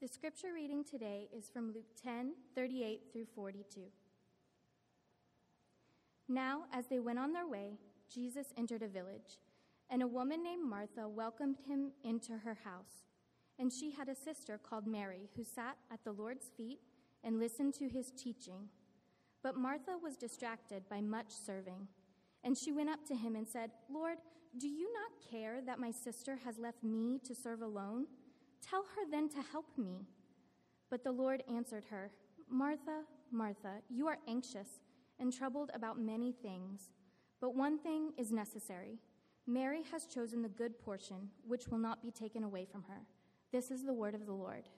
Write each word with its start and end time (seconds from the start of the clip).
The 0.00 0.06
scripture 0.06 0.52
reading 0.54 0.84
today 0.84 1.28
is 1.36 1.50
from 1.50 1.72
Luke 1.74 1.96
10 2.00 2.32
38 2.54 3.00
through 3.12 3.24
42. 3.34 3.80
Now, 6.28 6.66
as 6.72 6.86
they 6.86 7.00
went 7.00 7.18
on 7.18 7.32
their 7.32 7.48
way, 7.48 7.78
Jesus 8.08 8.52
entered 8.56 8.84
a 8.84 8.88
village, 8.88 9.40
and 9.90 10.00
a 10.00 10.06
woman 10.06 10.44
named 10.44 10.62
Martha 10.64 11.08
welcomed 11.08 11.56
him 11.66 11.90
into 12.04 12.38
her 12.38 12.58
house. 12.62 13.08
And 13.58 13.72
she 13.72 13.90
had 13.90 14.08
a 14.08 14.14
sister 14.14 14.56
called 14.56 14.86
Mary 14.86 15.30
who 15.34 15.42
sat 15.42 15.76
at 15.92 16.04
the 16.04 16.12
Lord's 16.12 16.46
feet 16.56 16.78
and 17.24 17.40
listened 17.40 17.74
to 17.74 17.88
his 17.88 18.12
teaching. 18.12 18.68
But 19.42 19.56
Martha 19.56 19.98
was 20.00 20.16
distracted 20.16 20.84
by 20.88 21.00
much 21.00 21.32
serving. 21.32 21.88
And 22.44 22.56
she 22.56 22.70
went 22.70 22.90
up 22.90 23.04
to 23.08 23.16
him 23.16 23.34
and 23.34 23.48
said, 23.48 23.72
Lord, 23.90 24.18
do 24.56 24.68
you 24.68 24.92
not 24.92 25.28
care 25.28 25.60
that 25.66 25.80
my 25.80 25.90
sister 25.90 26.38
has 26.44 26.56
left 26.56 26.84
me 26.84 27.18
to 27.24 27.34
serve 27.34 27.62
alone? 27.62 28.06
Tell 28.60 28.82
her 28.82 29.10
then 29.10 29.28
to 29.30 29.42
help 29.52 29.66
me. 29.76 30.06
But 30.90 31.04
the 31.04 31.12
Lord 31.12 31.42
answered 31.52 31.84
her, 31.90 32.10
Martha, 32.50 33.02
Martha, 33.30 33.82
you 33.90 34.06
are 34.08 34.18
anxious 34.26 34.80
and 35.20 35.32
troubled 35.32 35.70
about 35.74 36.00
many 36.00 36.32
things, 36.32 36.90
but 37.40 37.54
one 37.54 37.78
thing 37.78 38.12
is 38.16 38.32
necessary. 38.32 38.98
Mary 39.46 39.82
has 39.90 40.06
chosen 40.06 40.42
the 40.42 40.48
good 40.48 40.78
portion, 40.78 41.30
which 41.46 41.68
will 41.68 41.78
not 41.78 42.02
be 42.02 42.10
taken 42.10 42.44
away 42.44 42.64
from 42.64 42.84
her. 42.84 43.02
This 43.52 43.70
is 43.70 43.84
the 43.84 43.94
word 43.94 44.14
of 44.14 44.26
the 44.26 44.32
Lord. 44.32 44.68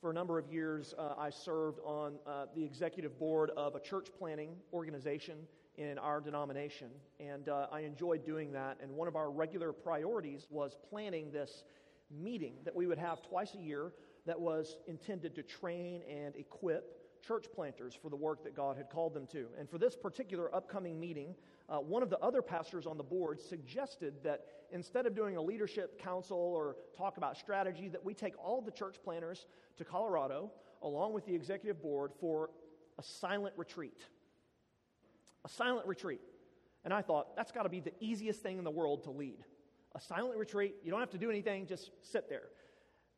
For 0.00 0.10
a 0.10 0.14
number 0.14 0.38
of 0.38 0.50
years, 0.50 0.94
uh, 0.96 1.12
I 1.18 1.28
served 1.28 1.78
on 1.84 2.14
uh, 2.26 2.46
the 2.56 2.64
executive 2.64 3.18
board 3.18 3.50
of 3.54 3.74
a 3.74 3.80
church 3.80 4.08
planting 4.18 4.56
organization 4.72 5.36
in 5.76 5.98
our 5.98 6.22
denomination, 6.22 6.88
and 7.18 7.50
uh, 7.50 7.66
I 7.70 7.80
enjoyed 7.80 8.24
doing 8.24 8.50
that. 8.52 8.78
And 8.82 8.92
one 8.92 9.08
of 9.08 9.14
our 9.16 9.30
regular 9.30 9.72
priorities 9.74 10.46
was 10.48 10.78
planning 10.88 11.30
this 11.30 11.64
meeting 12.10 12.54
that 12.64 12.74
we 12.74 12.86
would 12.86 12.96
have 12.96 13.20
twice 13.20 13.54
a 13.54 13.58
year 13.58 13.92
that 14.24 14.40
was 14.40 14.78
intended 14.86 15.34
to 15.34 15.42
train 15.42 16.00
and 16.08 16.34
equip 16.34 17.22
church 17.22 17.48
planters 17.54 17.94
for 17.94 18.08
the 18.08 18.16
work 18.16 18.42
that 18.44 18.56
God 18.56 18.78
had 18.78 18.88
called 18.88 19.12
them 19.12 19.26
to. 19.32 19.48
And 19.58 19.68
for 19.68 19.76
this 19.76 19.96
particular 19.96 20.54
upcoming 20.54 20.98
meeting, 20.98 21.34
uh, 21.70 21.76
one 21.76 22.02
of 22.02 22.10
the 22.10 22.18
other 22.18 22.42
pastors 22.42 22.86
on 22.86 22.96
the 22.96 23.04
board 23.04 23.40
suggested 23.40 24.14
that 24.24 24.40
instead 24.72 25.06
of 25.06 25.14
doing 25.14 25.36
a 25.36 25.42
leadership 25.42 26.00
council 26.02 26.36
or 26.36 26.76
talk 26.96 27.16
about 27.16 27.36
strategy, 27.36 27.88
that 27.88 28.04
we 28.04 28.12
take 28.12 28.34
all 28.42 28.60
the 28.60 28.72
church 28.72 28.96
planters 29.04 29.46
to 29.78 29.84
Colorado 29.84 30.50
along 30.82 31.12
with 31.12 31.24
the 31.26 31.34
executive 31.34 31.80
board 31.80 32.10
for 32.20 32.50
a 32.98 33.02
silent 33.02 33.54
retreat. 33.56 34.00
A 35.44 35.48
silent 35.48 35.86
retreat. 35.86 36.20
And 36.84 36.92
I 36.92 37.02
thought, 37.02 37.36
that's 37.36 37.52
got 37.52 37.62
to 37.62 37.68
be 37.68 37.80
the 37.80 37.92
easiest 38.00 38.42
thing 38.42 38.58
in 38.58 38.64
the 38.64 38.70
world 38.70 39.04
to 39.04 39.10
lead. 39.10 39.44
A 39.94 40.00
silent 40.00 40.38
retreat, 40.38 40.76
you 40.82 40.90
don't 40.90 41.00
have 41.00 41.10
to 41.10 41.18
do 41.18 41.30
anything, 41.30 41.66
just 41.66 41.90
sit 42.02 42.28
there. 42.28 42.48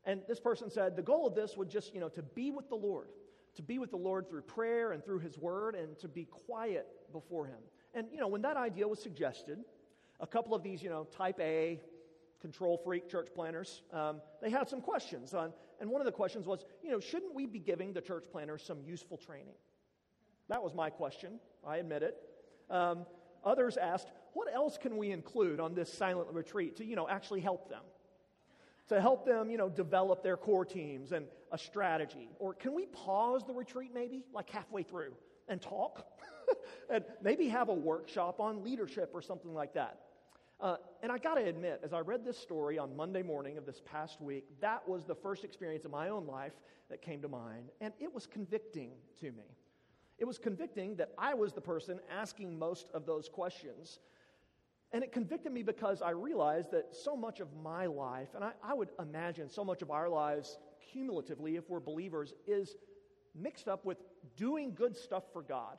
And 0.04 0.22
this 0.28 0.40
person 0.40 0.68
said 0.68 0.96
the 0.96 1.02
goal 1.02 1.26
of 1.26 1.34
this 1.34 1.56
would 1.56 1.70
just, 1.70 1.94
you 1.94 2.00
know, 2.00 2.08
to 2.10 2.22
be 2.22 2.50
with 2.50 2.68
the 2.68 2.74
Lord, 2.74 3.08
to 3.54 3.62
be 3.62 3.78
with 3.78 3.90
the 3.90 3.96
Lord 3.96 4.28
through 4.28 4.42
prayer 4.42 4.92
and 4.92 5.04
through 5.04 5.20
His 5.20 5.38
Word, 5.38 5.74
and 5.74 5.98
to 6.00 6.08
be 6.08 6.24
quiet 6.24 6.86
before 7.12 7.46
Him. 7.46 7.58
And, 7.94 8.06
you 8.12 8.18
know, 8.18 8.28
when 8.28 8.42
that 8.42 8.56
idea 8.56 8.88
was 8.88 9.02
suggested, 9.02 9.58
a 10.20 10.26
couple 10.26 10.54
of 10.54 10.62
these, 10.62 10.82
you 10.82 10.88
know, 10.88 11.04
type 11.04 11.38
A, 11.40 11.80
control 12.40 12.80
freak 12.84 13.08
church 13.08 13.28
planters, 13.34 13.82
um, 13.92 14.20
they 14.40 14.50
had 14.50 14.68
some 14.68 14.80
questions. 14.80 15.34
On, 15.34 15.52
and 15.80 15.90
one 15.90 16.00
of 16.00 16.06
the 16.06 16.12
questions 16.12 16.46
was, 16.46 16.64
you 16.82 16.90
know, 16.90 17.00
shouldn't 17.00 17.34
we 17.34 17.46
be 17.46 17.58
giving 17.58 17.92
the 17.92 18.00
church 18.00 18.24
planters 18.32 18.62
some 18.62 18.80
useful 18.82 19.16
training? 19.16 19.54
That 20.48 20.62
was 20.62 20.74
my 20.74 20.90
question. 20.90 21.38
I 21.66 21.76
admit 21.76 22.02
it. 22.02 22.16
Um, 22.70 23.06
others 23.44 23.76
asked, 23.76 24.08
what 24.32 24.52
else 24.52 24.78
can 24.78 24.96
we 24.96 25.10
include 25.10 25.60
on 25.60 25.74
this 25.74 25.92
silent 25.92 26.30
retreat 26.32 26.76
to, 26.76 26.84
you 26.84 26.96
know, 26.96 27.08
actually 27.08 27.40
help 27.40 27.68
them? 27.68 27.82
To 28.88 29.00
help 29.00 29.24
them, 29.24 29.50
you 29.50 29.58
know, 29.58 29.68
develop 29.68 30.22
their 30.22 30.36
core 30.36 30.64
teams 30.64 31.12
and 31.12 31.26
a 31.52 31.58
strategy. 31.58 32.28
Or 32.38 32.54
can 32.54 32.74
we 32.74 32.86
pause 32.86 33.44
the 33.46 33.54
retreat 33.54 33.92
maybe, 33.94 34.24
like 34.32 34.50
halfway 34.50 34.82
through, 34.82 35.12
and 35.48 35.60
talk? 35.60 36.06
and 36.90 37.04
maybe 37.22 37.48
have 37.48 37.68
a 37.68 37.74
workshop 37.74 38.40
on 38.40 38.62
leadership 38.62 39.10
or 39.14 39.22
something 39.22 39.54
like 39.54 39.74
that. 39.74 40.00
Uh, 40.60 40.76
and 41.02 41.10
I 41.10 41.18
got 41.18 41.34
to 41.34 41.44
admit, 41.44 41.80
as 41.82 41.92
I 41.92 41.98
read 42.00 42.24
this 42.24 42.38
story 42.38 42.78
on 42.78 42.96
Monday 42.96 43.22
morning 43.22 43.58
of 43.58 43.66
this 43.66 43.80
past 43.84 44.20
week, 44.20 44.44
that 44.60 44.88
was 44.88 45.04
the 45.04 45.14
first 45.14 45.42
experience 45.42 45.84
in 45.84 45.90
my 45.90 46.08
own 46.08 46.26
life 46.26 46.52
that 46.88 47.02
came 47.02 47.20
to 47.22 47.28
mind, 47.28 47.70
and 47.80 47.92
it 47.98 48.12
was 48.12 48.26
convicting 48.26 48.90
to 49.18 49.32
me. 49.32 49.56
It 50.18 50.24
was 50.24 50.38
convicting 50.38 50.94
that 50.96 51.10
I 51.18 51.34
was 51.34 51.52
the 51.52 51.60
person 51.60 51.98
asking 52.08 52.56
most 52.56 52.86
of 52.94 53.06
those 53.06 53.28
questions. 53.28 53.98
And 54.92 55.02
it 55.02 55.10
convicted 55.10 55.52
me 55.52 55.64
because 55.64 56.00
I 56.00 56.10
realized 56.10 56.70
that 56.72 56.94
so 56.94 57.16
much 57.16 57.40
of 57.40 57.48
my 57.60 57.86
life, 57.86 58.28
and 58.36 58.44
I, 58.44 58.52
I, 58.62 58.74
would 58.74 58.90
imagine 59.00 59.48
so 59.48 59.64
much 59.64 59.82
of 59.82 59.90
our 59.90 60.08
lives 60.08 60.58
cumulatively, 60.92 61.56
if 61.56 61.68
we're 61.70 61.80
believers, 61.80 62.34
is 62.46 62.76
mixed 63.34 63.66
up 63.66 63.84
with 63.84 63.98
doing 64.36 64.74
good 64.74 64.96
stuff 64.96 65.24
for 65.32 65.42
God, 65.42 65.78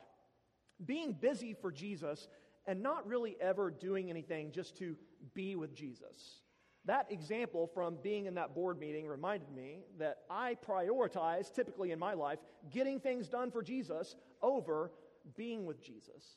being 0.84 1.12
busy 1.12 1.54
for 1.54 1.70
Jesus, 1.70 2.28
and 2.66 2.82
not 2.82 3.06
really 3.06 3.36
ever 3.40 3.70
doing 3.70 4.10
anything 4.10 4.50
just 4.52 4.76
to 4.78 4.96
be 5.34 5.56
with 5.56 5.74
Jesus. 5.74 6.40
That 6.86 7.06
example 7.10 7.66
from 7.66 7.96
being 8.02 8.26
in 8.26 8.34
that 8.34 8.54
board 8.54 8.78
meeting 8.78 9.06
reminded 9.06 9.50
me 9.50 9.84
that 9.98 10.18
I 10.28 10.56
prioritize, 10.66 11.52
typically 11.52 11.92
in 11.92 11.98
my 11.98 12.12
life, 12.12 12.38
getting 12.70 13.00
things 13.00 13.28
done 13.28 13.50
for 13.50 13.62
Jesus 13.62 14.16
over 14.42 14.90
being 15.36 15.64
with 15.64 15.82
Jesus. 15.82 16.36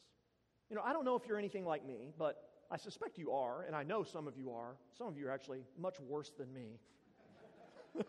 You 0.70 0.76
know, 0.76 0.82
I 0.86 0.94
don't 0.94 1.04
know 1.04 1.16
if 1.16 1.24
you're 1.28 1.38
anything 1.38 1.66
like 1.66 1.86
me, 1.86 2.12
but 2.18 2.44
I 2.72 2.78
suspect 2.78 3.18
you 3.18 3.32
are, 3.32 3.64
and 3.64 3.76
I 3.76 3.84
know 3.84 4.04
some 4.04 4.28
of 4.28 4.38
you 4.38 4.52
are. 4.52 4.76
Some 4.98 5.08
of 5.08 5.18
you 5.18 5.28
are 5.28 5.32
actually 5.32 5.60
much 5.78 6.00
worse 6.00 6.32
than 6.38 6.54
me. 6.54 6.80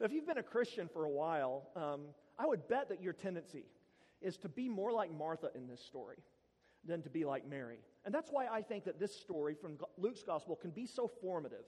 if 0.00 0.12
you've 0.12 0.26
been 0.26 0.38
a 0.38 0.42
Christian 0.42 0.88
for 0.88 1.04
a 1.04 1.10
while, 1.10 1.68
um, 1.74 2.02
I 2.38 2.46
would 2.46 2.68
bet 2.68 2.88
that 2.88 3.02
your 3.02 3.12
tendency 3.12 3.64
is 4.20 4.36
to 4.38 4.48
be 4.48 4.68
more 4.68 4.92
like 4.92 5.10
Martha 5.16 5.50
in 5.54 5.66
this 5.66 5.80
story 5.80 6.18
than 6.84 7.02
to 7.02 7.10
be 7.10 7.24
like 7.24 7.48
Mary. 7.48 7.78
And 8.04 8.14
that's 8.14 8.30
why 8.30 8.46
I 8.46 8.62
think 8.62 8.84
that 8.84 9.00
this 9.00 9.14
story 9.14 9.54
from 9.54 9.78
Luke's 9.98 10.22
gospel 10.22 10.56
can 10.56 10.70
be 10.70 10.86
so 10.86 11.10
formative. 11.20 11.64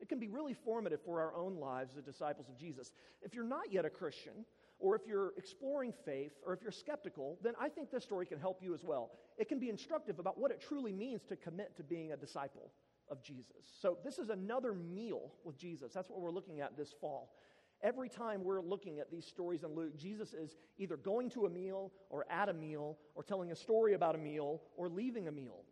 It 0.00 0.08
can 0.08 0.18
be 0.18 0.28
really 0.28 0.54
formative 0.54 1.00
for 1.04 1.20
our 1.20 1.34
own 1.34 1.56
lives 1.56 1.96
as 1.96 2.04
disciples 2.04 2.48
of 2.48 2.58
Jesus. 2.58 2.92
If 3.22 3.34
you're 3.34 3.44
not 3.44 3.72
yet 3.72 3.84
a 3.84 3.90
Christian, 3.90 4.44
or 4.78 4.96
if 4.96 5.02
you're 5.06 5.32
exploring 5.36 5.92
faith, 6.04 6.32
or 6.44 6.52
if 6.52 6.60
you're 6.60 6.72
skeptical, 6.72 7.38
then 7.40 7.54
I 7.60 7.68
think 7.68 7.90
this 7.90 8.02
story 8.02 8.26
can 8.26 8.40
help 8.40 8.60
you 8.60 8.74
as 8.74 8.82
well. 8.82 9.12
It 9.38 9.48
can 9.48 9.60
be 9.60 9.68
instructive 9.68 10.18
about 10.18 10.38
what 10.38 10.50
it 10.50 10.60
truly 10.60 10.92
means 10.92 11.22
to 11.28 11.36
commit 11.36 11.76
to 11.76 11.84
being 11.84 12.12
a 12.12 12.16
disciple 12.16 12.72
of 13.08 13.22
Jesus. 13.22 13.62
So, 13.80 13.98
this 14.02 14.18
is 14.18 14.28
another 14.28 14.74
meal 14.74 15.34
with 15.44 15.56
Jesus. 15.56 15.92
That's 15.92 16.10
what 16.10 16.20
we're 16.20 16.32
looking 16.32 16.60
at 16.60 16.76
this 16.76 16.92
fall. 17.00 17.30
Every 17.82 18.08
time 18.08 18.44
we're 18.44 18.60
looking 18.60 19.00
at 19.00 19.10
these 19.10 19.26
stories 19.26 19.64
in 19.64 19.74
Luke, 19.74 19.96
Jesus 19.96 20.34
is 20.34 20.56
either 20.78 20.96
going 20.96 21.30
to 21.30 21.46
a 21.46 21.50
meal 21.50 21.90
or 22.10 22.24
at 22.30 22.48
a 22.48 22.52
meal 22.52 22.96
or 23.14 23.24
telling 23.24 23.50
a 23.50 23.56
story 23.56 23.94
about 23.94 24.14
a 24.14 24.18
meal 24.18 24.62
or 24.76 24.88
leaving 24.88 25.26
a 25.26 25.32
meal. 25.32 25.64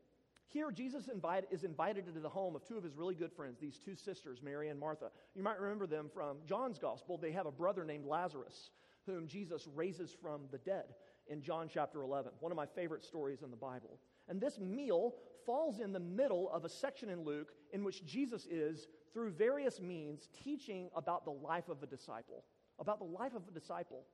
Here, 0.48 0.72
Jesus 0.72 1.06
invite, 1.06 1.44
is 1.52 1.62
invited 1.62 2.08
into 2.08 2.18
the 2.18 2.28
home 2.28 2.56
of 2.56 2.64
two 2.64 2.76
of 2.76 2.82
his 2.82 2.96
really 2.96 3.14
good 3.14 3.32
friends, 3.32 3.60
these 3.60 3.78
two 3.78 3.94
sisters, 3.94 4.42
Mary 4.42 4.68
and 4.68 4.80
Martha. 4.80 5.10
You 5.36 5.44
might 5.44 5.60
remember 5.60 5.86
them 5.86 6.10
from 6.12 6.38
John's 6.44 6.80
gospel. 6.80 7.16
They 7.16 7.30
have 7.30 7.46
a 7.46 7.52
brother 7.52 7.84
named 7.84 8.04
Lazarus, 8.04 8.70
whom 9.06 9.28
Jesus 9.28 9.68
raises 9.72 10.12
from 10.20 10.42
the 10.50 10.58
dead 10.58 10.86
in 11.28 11.40
John 11.40 11.68
chapter 11.72 12.02
11, 12.02 12.32
one 12.40 12.50
of 12.50 12.56
my 12.56 12.66
favorite 12.66 13.04
stories 13.04 13.42
in 13.42 13.52
the 13.52 13.56
Bible. 13.56 14.00
And 14.28 14.40
this 14.40 14.58
meal 14.58 15.14
falls 15.46 15.78
in 15.78 15.92
the 15.92 16.00
middle 16.00 16.50
of 16.50 16.64
a 16.64 16.68
section 16.68 17.08
in 17.08 17.24
Luke 17.24 17.52
in 17.72 17.84
which 17.84 18.04
Jesus 18.04 18.46
is, 18.50 18.88
through 19.12 19.30
various 19.30 19.80
means, 19.80 20.28
teaching 20.44 20.88
about 20.94 21.24
the 21.24 21.30
life 21.30 21.68
of 21.68 21.82
a 21.82 21.86
disciple. 21.86 22.44
About 22.78 22.98
the 22.98 23.04
life 23.04 23.34
of 23.34 23.42
a 23.48 23.52
disciple. 23.52 24.04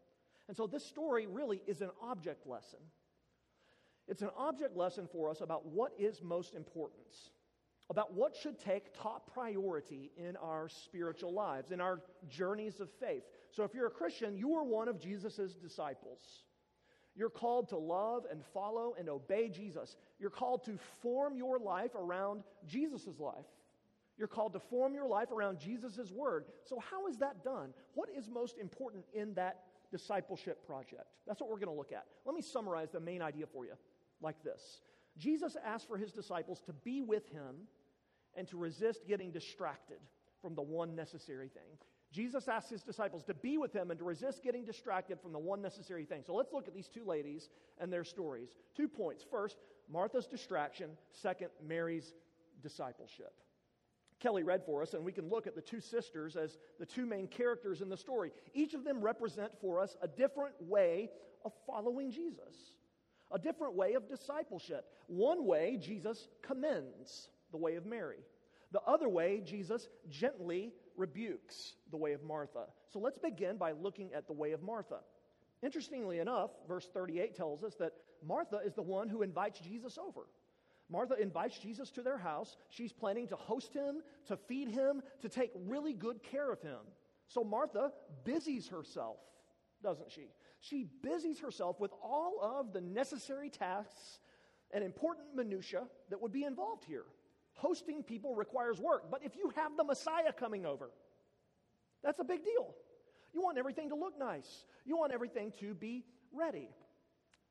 And 0.49 0.57
so 0.57 0.67
this 0.67 0.85
story 0.85 1.27
really 1.27 1.63
is 1.67 1.81
an 1.81 1.91
object 2.03 2.47
lesson. 2.47 2.79
It's 4.09 4.23
an 4.23 4.31
object 4.37 4.77
lesson 4.77 5.09
for 5.11 5.31
us 5.31 5.41
about 5.41 5.67
what 5.67 5.93
is 5.99 6.23
most 6.23 6.55
important, 6.55 7.07
about 7.91 8.15
what 8.15 8.37
should 8.37 8.59
take 8.59 8.95
top 8.95 9.33
priority 9.33 10.13
in 10.17 10.37
our 10.37 10.69
spiritual 10.69 11.33
lives, 11.33 11.73
in 11.73 11.81
our 11.81 12.01
journeys 12.29 12.81
of 12.81 12.89
faith. 13.01 13.25
So 13.51 13.65
if 13.65 13.75
you're 13.75 13.89
a 13.89 13.91
Christian, 13.91 14.37
you 14.37 14.55
are 14.55 14.65
one 14.65 14.89
of 14.89 15.01
Jesus' 15.01 15.55
disciples. 15.61 16.21
You're 17.17 17.31
called 17.31 17.69
to 17.71 17.79
love 17.79 18.27
and 18.31 18.45
follow 18.53 18.95
and 18.99 19.09
obey 19.09 19.49
Jesus. 19.49 19.97
You're 20.21 20.31
called 20.31 20.65
to 20.67 20.79
form 21.03 21.37
your 21.37 21.59
life 21.59 21.93
around 21.97 22.43
Jesus' 22.67 23.19
life. 23.19 23.47
You're 24.19 24.29
called 24.29 24.55
to 24.55 24.61
form 24.61 24.95
your 24.95 25.07
life 25.07 25.31
around 25.31 25.59
Jesus' 25.59 26.11
word. 26.11 26.47
So, 26.65 26.79
how 26.91 27.07
is 27.07 27.19
that 27.19 27.45
done? 27.45 27.75
What 27.95 28.09
is 28.17 28.29
most 28.29 28.59
important 28.59 29.05
in 29.13 29.35
that 29.35 29.63
discipleship 29.91 30.67
project? 30.67 31.05
That's 31.27 31.41
what 31.41 31.51
we're 31.51 31.59
going 31.59 31.69
to 31.69 31.79
look 31.79 31.93
at. 31.93 32.07
Let 32.25 32.35
me 32.35 32.43
summarize 32.43 32.91
the 32.91 33.01
main 33.01 33.23
idea 33.23 33.47
for 33.47 33.65
you 33.65 33.75
like 34.23 34.43
this 34.43 34.81
Jesus 35.19 35.57
asked 35.65 35.89
for 35.89 35.99
his 35.99 36.13
disciples 36.13 36.61
to 36.67 36.73
be 36.73 37.03
with 37.03 37.29
him 37.31 37.69
and 38.37 38.47
to 38.49 38.57
resist 38.57 39.07
getting 39.07 39.31
distracted 39.31 39.99
from 40.43 40.55
the 40.55 40.63
one 40.63 40.95
necessary 40.95 41.49
thing. 41.49 41.79
Jesus 42.13 42.49
asked 42.49 42.71
his 42.71 42.83
disciples 42.83 43.25
to 43.25 43.35
be 43.35 43.59
with 43.59 43.73
him 43.73 43.91
and 43.91 43.99
to 43.99 44.05
resist 44.05 44.43
getting 44.43 44.65
distracted 44.65 45.21
from 45.21 45.33
the 45.33 45.39
one 45.39 45.61
necessary 45.61 46.05
thing. 46.05 46.23
So 46.25 46.35
let's 46.35 46.53
look 46.53 46.69
at 46.69 46.75
these 46.75 46.89
two 46.89 47.05
ladies 47.05 47.49
and 47.79 47.93
their 47.93 48.05
stories. 48.05 48.51
Two 48.77 48.89
points. 48.89 49.25
First, 49.31 49.57
Martha's 49.91 50.27
distraction. 50.27 50.91
Second, 51.11 51.49
Mary's 51.67 52.13
discipleship. 52.63 53.33
Kelly 54.21 54.43
read 54.43 54.65
for 54.65 54.83
us, 54.83 54.95
and 54.95 55.05
we 55.05 55.13
can 55.13 55.29
look 55.29 55.47
at 55.47 55.55
the 55.55 55.61
two 55.61 55.81
sisters 55.81 56.37
as 56.37 56.57
the 56.79 56.87
two 56.87 57.07
main 57.07 57.27
characters 57.27 57.83
in 57.83 57.89
the 57.89 57.97
story. 57.97 58.33
Each 58.55 58.75
of 58.75 58.85
them 58.85 59.01
represent 59.01 59.53
for 59.61 59.81
us 59.81 59.97
a 60.03 60.09
different 60.09 60.55
way 60.61 61.11
of 61.45 61.53
following 61.67 62.11
Jesus, 62.11 62.73
a 63.31 63.39
different 63.39 63.75
way 63.75 63.95
of 63.95 64.09
discipleship. 64.09 64.87
One 65.07 65.47
way, 65.47 65.79
Jesus 65.81 66.29
commends 66.43 67.29
the 67.51 67.59
way 67.59 67.77
of 67.77 67.85
Mary. 67.85 68.19
The 68.73 68.81
other 68.83 69.09
way, 69.09 69.43
Jesus 69.45 69.89
gently 70.09 70.73
rebukes 70.97 71.75
the 71.91 71.97
way 71.97 72.13
of 72.13 72.25
Martha. 72.25 72.67
So 72.93 72.99
let's 72.99 73.19
begin 73.19 73.59
by 73.59 73.73
looking 73.73 74.13
at 74.15 74.27
the 74.27 74.33
way 74.33 74.53
of 74.53 74.63
Martha. 74.63 75.01
Interestingly 75.63 76.19
enough, 76.19 76.51
verse 76.67 76.89
38 76.93 77.37
tells 77.37 77.63
us 77.63 77.75
that 77.77 77.93
Martha 78.27 78.61
is 78.65 78.75
the 78.75 78.83
one 78.83 79.09
who 79.09 79.23
invites 79.23 79.61
Jesus 79.61 79.99
over. 79.99 80.27
Martha 80.89 81.15
invites 81.21 81.59
Jesus 81.59 81.91
to 81.93 82.03
their 82.03 82.19
house. 82.19 82.57
She's 82.71 82.93
planning 82.93 83.27
to 83.29 83.37
host 83.37 83.73
him, 83.73 84.03
to 84.27 84.37
feed 84.37 84.69
him, 84.69 85.03
to 85.21 85.29
take 85.29 85.51
really 85.67 85.93
good 85.93 86.23
care 86.23 86.51
of 86.51 86.61
him. 86.61 86.79
So 87.29 87.43
Martha 87.43 87.93
busies 88.25 88.69
herself, 88.69 89.19
doesn't 89.83 90.13
she? 90.13 90.29
She 90.61 90.87
busies 91.03 91.41
herself 91.41 91.81
with 91.81 91.91
all 92.03 92.39
of 92.41 92.73
the 92.73 92.81
necessary 92.81 93.51
tasks 93.51 94.21
and 94.73 94.85
important 94.85 95.35
minutiae 95.35 95.87
that 96.11 96.21
would 96.21 96.33
be 96.33 96.45
involved 96.45 96.85
here. 96.85 97.05
Hosting 97.55 98.03
people 98.03 98.35
requires 98.35 98.79
work, 98.79 99.11
but 99.11 99.25
if 99.25 99.35
you 99.37 99.51
have 99.57 99.77
the 99.77 99.85
Messiah 99.85 100.33
coming 100.33 100.67
over, 100.67 100.91
that's 102.03 102.21
a 102.21 102.25
big 102.25 102.45
deal. 102.45 102.75
You 103.33 103.43
want 103.43 103.59
everything 103.59 103.89
to 103.89 103.95
look 103.95 104.19
nice, 104.19 104.67
you 104.85 104.97
want 104.97 105.13
everything 105.13 105.53
to 105.61 105.75
be 105.75 106.05
ready. 106.33 106.69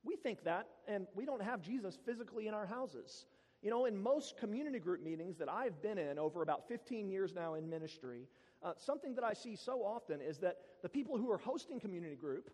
We 0.05 0.15
think 0.15 0.43
that, 0.43 0.67
and 0.87 1.07
we 1.15 1.25
don't 1.25 1.41
have 1.41 1.61
Jesus 1.61 1.97
physically 2.05 2.47
in 2.47 2.53
our 2.53 2.65
houses. 2.65 3.25
You 3.61 3.71
know, 3.71 3.85
in 3.85 4.01
most 4.01 4.37
community 4.37 4.79
group 4.79 5.01
meetings 5.03 5.37
that 5.37 5.49
I've 5.49 5.81
been 5.81 5.97
in 5.97 6.19
over 6.19 6.43
about 6.43 6.67
15 6.67 7.09
years 7.09 7.33
now 7.33 7.55
in 7.55 7.67
ministry, 7.67 8.27
uh, 8.61 8.73
something 8.77 9.15
that 9.15 9.23
I 9.23 9.33
see 9.33 9.55
so 9.55 9.83
often 9.83 10.21
is 10.21 10.37
that 10.39 10.57
the 10.83 10.89
people 10.89 11.17
who 11.17 11.31
are 11.31 11.37
hosting 11.39 11.79
community 11.79 12.15
group 12.15 12.51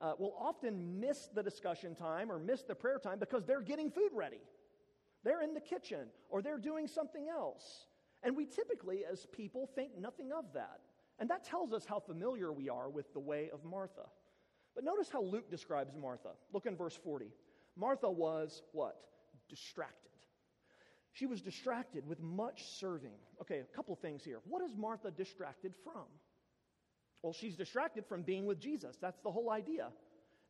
uh, 0.00 0.12
will 0.18 0.34
often 0.38 1.00
miss 1.00 1.28
the 1.34 1.42
discussion 1.42 1.94
time 1.94 2.30
or 2.30 2.38
miss 2.38 2.62
the 2.62 2.74
prayer 2.74 2.98
time 2.98 3.18
because 3.18 3.44
they're 3.44 3.60
getting 3.60 3.90
food 3.90 4.10
ready. 4.12 4.40
They're 5.24 5.42
in 5.42 5.54
the 5.54 5.60
kitchen 5.60 6.06
or 6.30 6.42
they're 6.42 6.58
doing 6.58 6.86
something 6.86 7.28
else. 7.28 7.86
And 8.22 8.36
we 8.36 8.46
typically, 8.46 9.00
as 9.10 9.26
people, 9.32 9.68
think 9.74 9.98
nothing 9.98 10.30
of 10.32 10.44
that. 10.54 10.80
And 11.18 11.28
that 11.30 11.44
tells 11.44 11.72
us 11.72 11.84
how 11.84 12.00
familiar 12.00 12.52
we 12.52 12.68
are 12.68 12.88
with 12.88 13.12
the 13.12 13.20
way 13.20 13.50
of 13.52 13.64
Martha. 13.64 14.06
But 14.74 14.84
notice 14.84 15.08
how 15.12 15.22
Luke 15.22 15.50
describes 15.50 15.94
Martha. 15.94 16.30
Look 16.52 16.66
in 16.66 16.76
verse 16.76 16.98
40. 17.04 17.26
Martha 17.76 18.10
was 18.10 18.62
what? 18.72 18.96
Distracted. 19.48 19.98
She 21.12 21.26
was 21.26 21.42
distracted 21.42 22.06
with 22.06 22.20
much 22.20 22.64
serving. 22.78 23.18
Okay, 23.40 23.58
a 23.58 23.76
couple 23.76 23.94
things 23.96 24.24
here. 24.24 24.40
What 24.44 24.62
is 24.62 24.74
Martha 24.76 25.10
distracted 25.10 25.74
from? 25.84 26.04
Well, 27.22 27.32
she's 27.32 27.54
distracted 27.54 28.06
from 28.06 28.22
being 28.22 28.46
with 28.46 28.58
Jesus. 28.58 28.96
That's 29.00 29.20
the 29.20 29.30
whole 29.30 29.50
idea. 29.50 29.88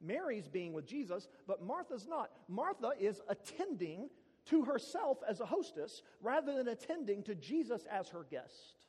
Mary's 0.01 0.49
being 0.49 0.73
with 0.73 0.87
Jesus, 0.87 1.29
but 1.47 1.63
Martha's 1.63 2.07
not. 2.09 2.31
Martha 2.49 2.93
is 2.99 3.21
attending 3.29 4.09
to 4.47 4.65
herself 4.65 5.19
as 5.29 5.41
a 5.41 5.47
hostess 5.47 6.03
rather 6.21 6.57
than 6.57 6.69
attending 6.69 7.23
to 7.25 7.35
Jesus 7.35 7.87
as 7.91 8.09
her 8.09 8.27
guest. 8.31 8.87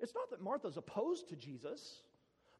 It's 0.00 0.14
not 0.14 0.30
that 0.30 0.42
Martha's 0.42 0.76
opposed 0.76 1.28
to 1.30 1.36
Jesus. 1.36 2.02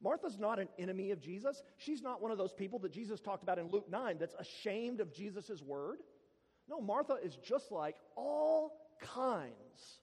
Martha's 0.02 0.38
not 0.38 0.58
an 0.58 0.68
enemy 0.78 1.10
of 1.10 1.20
Jesus. 1.20 1.62
She's 1.78 2.02
not 2.02 2.20
one 2.20 2.30
of 2.30 2.38
those 2.38 2.52
people 2.52 2.78
that 2.80 2.92
Jesus 2.92 3.20
talked 3.20 3.42
about 3.42 3.58
in 3.58 3.70
Luke 3.70 3.86
9 3.90 4.18
that's 4.18 4.34
ashamed 4.38 5.00
of 5.00 5.12
Jesus' 5.12 5.62
word. 5.62 5.98
No, 6.68 6.80
Martha 6.80 7.16
is 7.22 7.36
just 7.36 7.72
like 7.72 7.96
all 8.16 8.72
kinds 9.00 10.00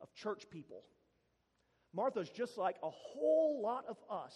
of 0.00 0.12
church 0.14 0.46
people. 0.50 0.82
Martha's 1.94 2.30
just 2.30 2.58
like 2.58 2.76
a 2.82 2.90
whole 2.90 3.60
lot 3.62 3.84
of 3.88 3.96
us 4.10 4.34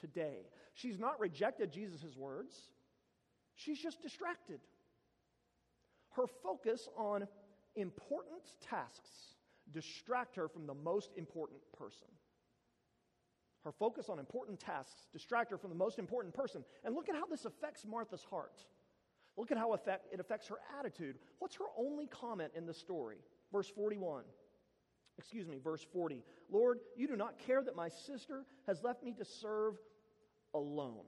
today. 0.00 0.46
She's 0.74 0.98
not 0.98 1.20
rejected 1.20 1.72
Jesus' 1.72 2.16
words, 2.16 2.54
she's 3.54 3.78
just 3.78 4.02
distracted. 4.02 4.60
Her 6.10 6.26
focus 6.42 6.88
on 6.96 7.28
important 7.76 8.42
tasks 8.68 9.10
distract 9.72 10.34
her 10.36 10.48
from 10.48 10.66
the 10.66 10.74
most 10.74 11.10
important 11.16 11.60
person. 11.78 12.08
Her 13.64 13.72
focus 13.72 14.08
on 14.08 14.18
important 14.18 14.60
tasks 14.60 15.08
distract 15.12 15.50
her 15.50 15.58
from 15.58 15.70
the 15.70 15.76
most 15.76 15.98
important 15.98 16.34
person. 16.34 16.64
And 16.84 16.94
look 16.94 17.08
at 17.08 17.14
how 17.14 17.26
this 17.26 17.44
affects 17.44 17.84
Martha's 17.84 18.24
heart. 18.24 18.64
Look 19.36 19.50
at 19.50 19.58
how 19.58 19.72
effect, 19.72 20.06
it 20.12 20.20
affects 20.20 20.48
her 20.48 20.58
attitude. 20.78 21.16
What's 21.38 21.56
her 21.56 21.66
only 21.76 22.06
comment 22.06 22.52
in 22.56 22.66
the 22.66 22.74
story? 22.74 23.18
Verse 23.52 23.68
41. 23.68 24.24
Excuse 25.18 25.48
me, 25.48 25.58
verse 25.62 25.84
40. 25.92 26.22
Lord, 26.50 26.78
you 26.96 27.08
do 27.08 27.16
not 27.16 27.38
care 27.38 27.62
that 27.62 27.74
my 27.74 27.88
sister 27.88 28.44
has 28.66 28.82
left 28.82 29.02
me 29.02 29.12
to 29.14 29.24
serve 29.24 29.74
alone. 30.54 31.04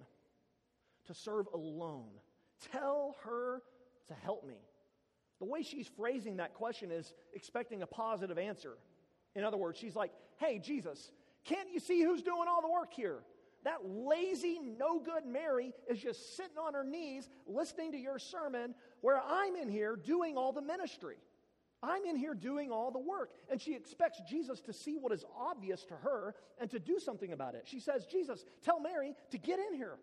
To 1.06 1.14
serve 1.14 1.46
alone. 1.54 2.10
Tell 2.72 3.16
her 3.24 3.62
to 4.08 4.14
help 4.14 4.46
me. 4.46 4.58
The 5.38 5.46
way 5.46 5.62
she's 5.62 5.88
phrasing 5.88 6.36
that 6.36 6.54
question 6.54 6.90
is 6.90 7.14
expecting 7.32 7.82
a 7.82 7.86
positive 7.86 8.36
answer. 8.36 8.76
In 9.34 9.44
other 9.44 9.56
words, 9.56 9.78
she's 9.78 9.96
like, 9.96 10.12
Hey, 10.38 10.58
Jesus, 10.58 11.12
can't 11.44 11.70
you 11.72 11.80
see 11.80 12.02
who's 12.02 12.22
doing 12.22 12.48
all 12.48 12.62
the 12.62 12.70
work 12.70 12.92
here? 12.92 13.20
That 13.64 13.84
lazy, 13.84 14.58
no 14.58 15.00
good 15.00 15.26
Mary 15.26 15.72
is 15.88 15.98
just 16.00 16.36
sitting 16.36 16.56
on 16.56 16.74
her 16.74 16.84
knees 16.84 17.28
listening 17.46 17.92
to 17.92 17.98
your 17.98 18.18
sermon, 18.18 18.74
where 19.02 19.20
I'm 19.20 19.54
in 19.54 19.68
here 19.68 19.96
doing 19.96 20.36
all 20.36 20.52
the 20.52 20.62
ministry. 20.62 21.16
I'm 21.82 22.04
in 22.04 22.16
here 22.16 22.34
doing 22.34 22.70
all 22.70 22.90
the 22.90 22.98
work. 22.98 23.30
And 23.50 23.60
she 23.60 23.74
expects 23.74 24.20
Jesus 24.28 24.60
to 24.62 24.72
see 24.72 24.96
what 24.96 25.12
is 25.12 25.24
obvious 25.38 25.84
to 25.84 25.94
her 25.94 26.34
and 26.58 26.70
to 26.70 26.78
do 26.78 26.98
something 26.98 27.32
about 27.32 27.54
it. 27.54 27.62
She 27.64 27.80
says, 27.80 28.06
Jesus, 28.06 28.44
tell 28.62 28.80
Mary 28.80 29.14
to 29.30 29.38
get 29.38 29.58
in 29.58 29.74
here. 29.74 29.96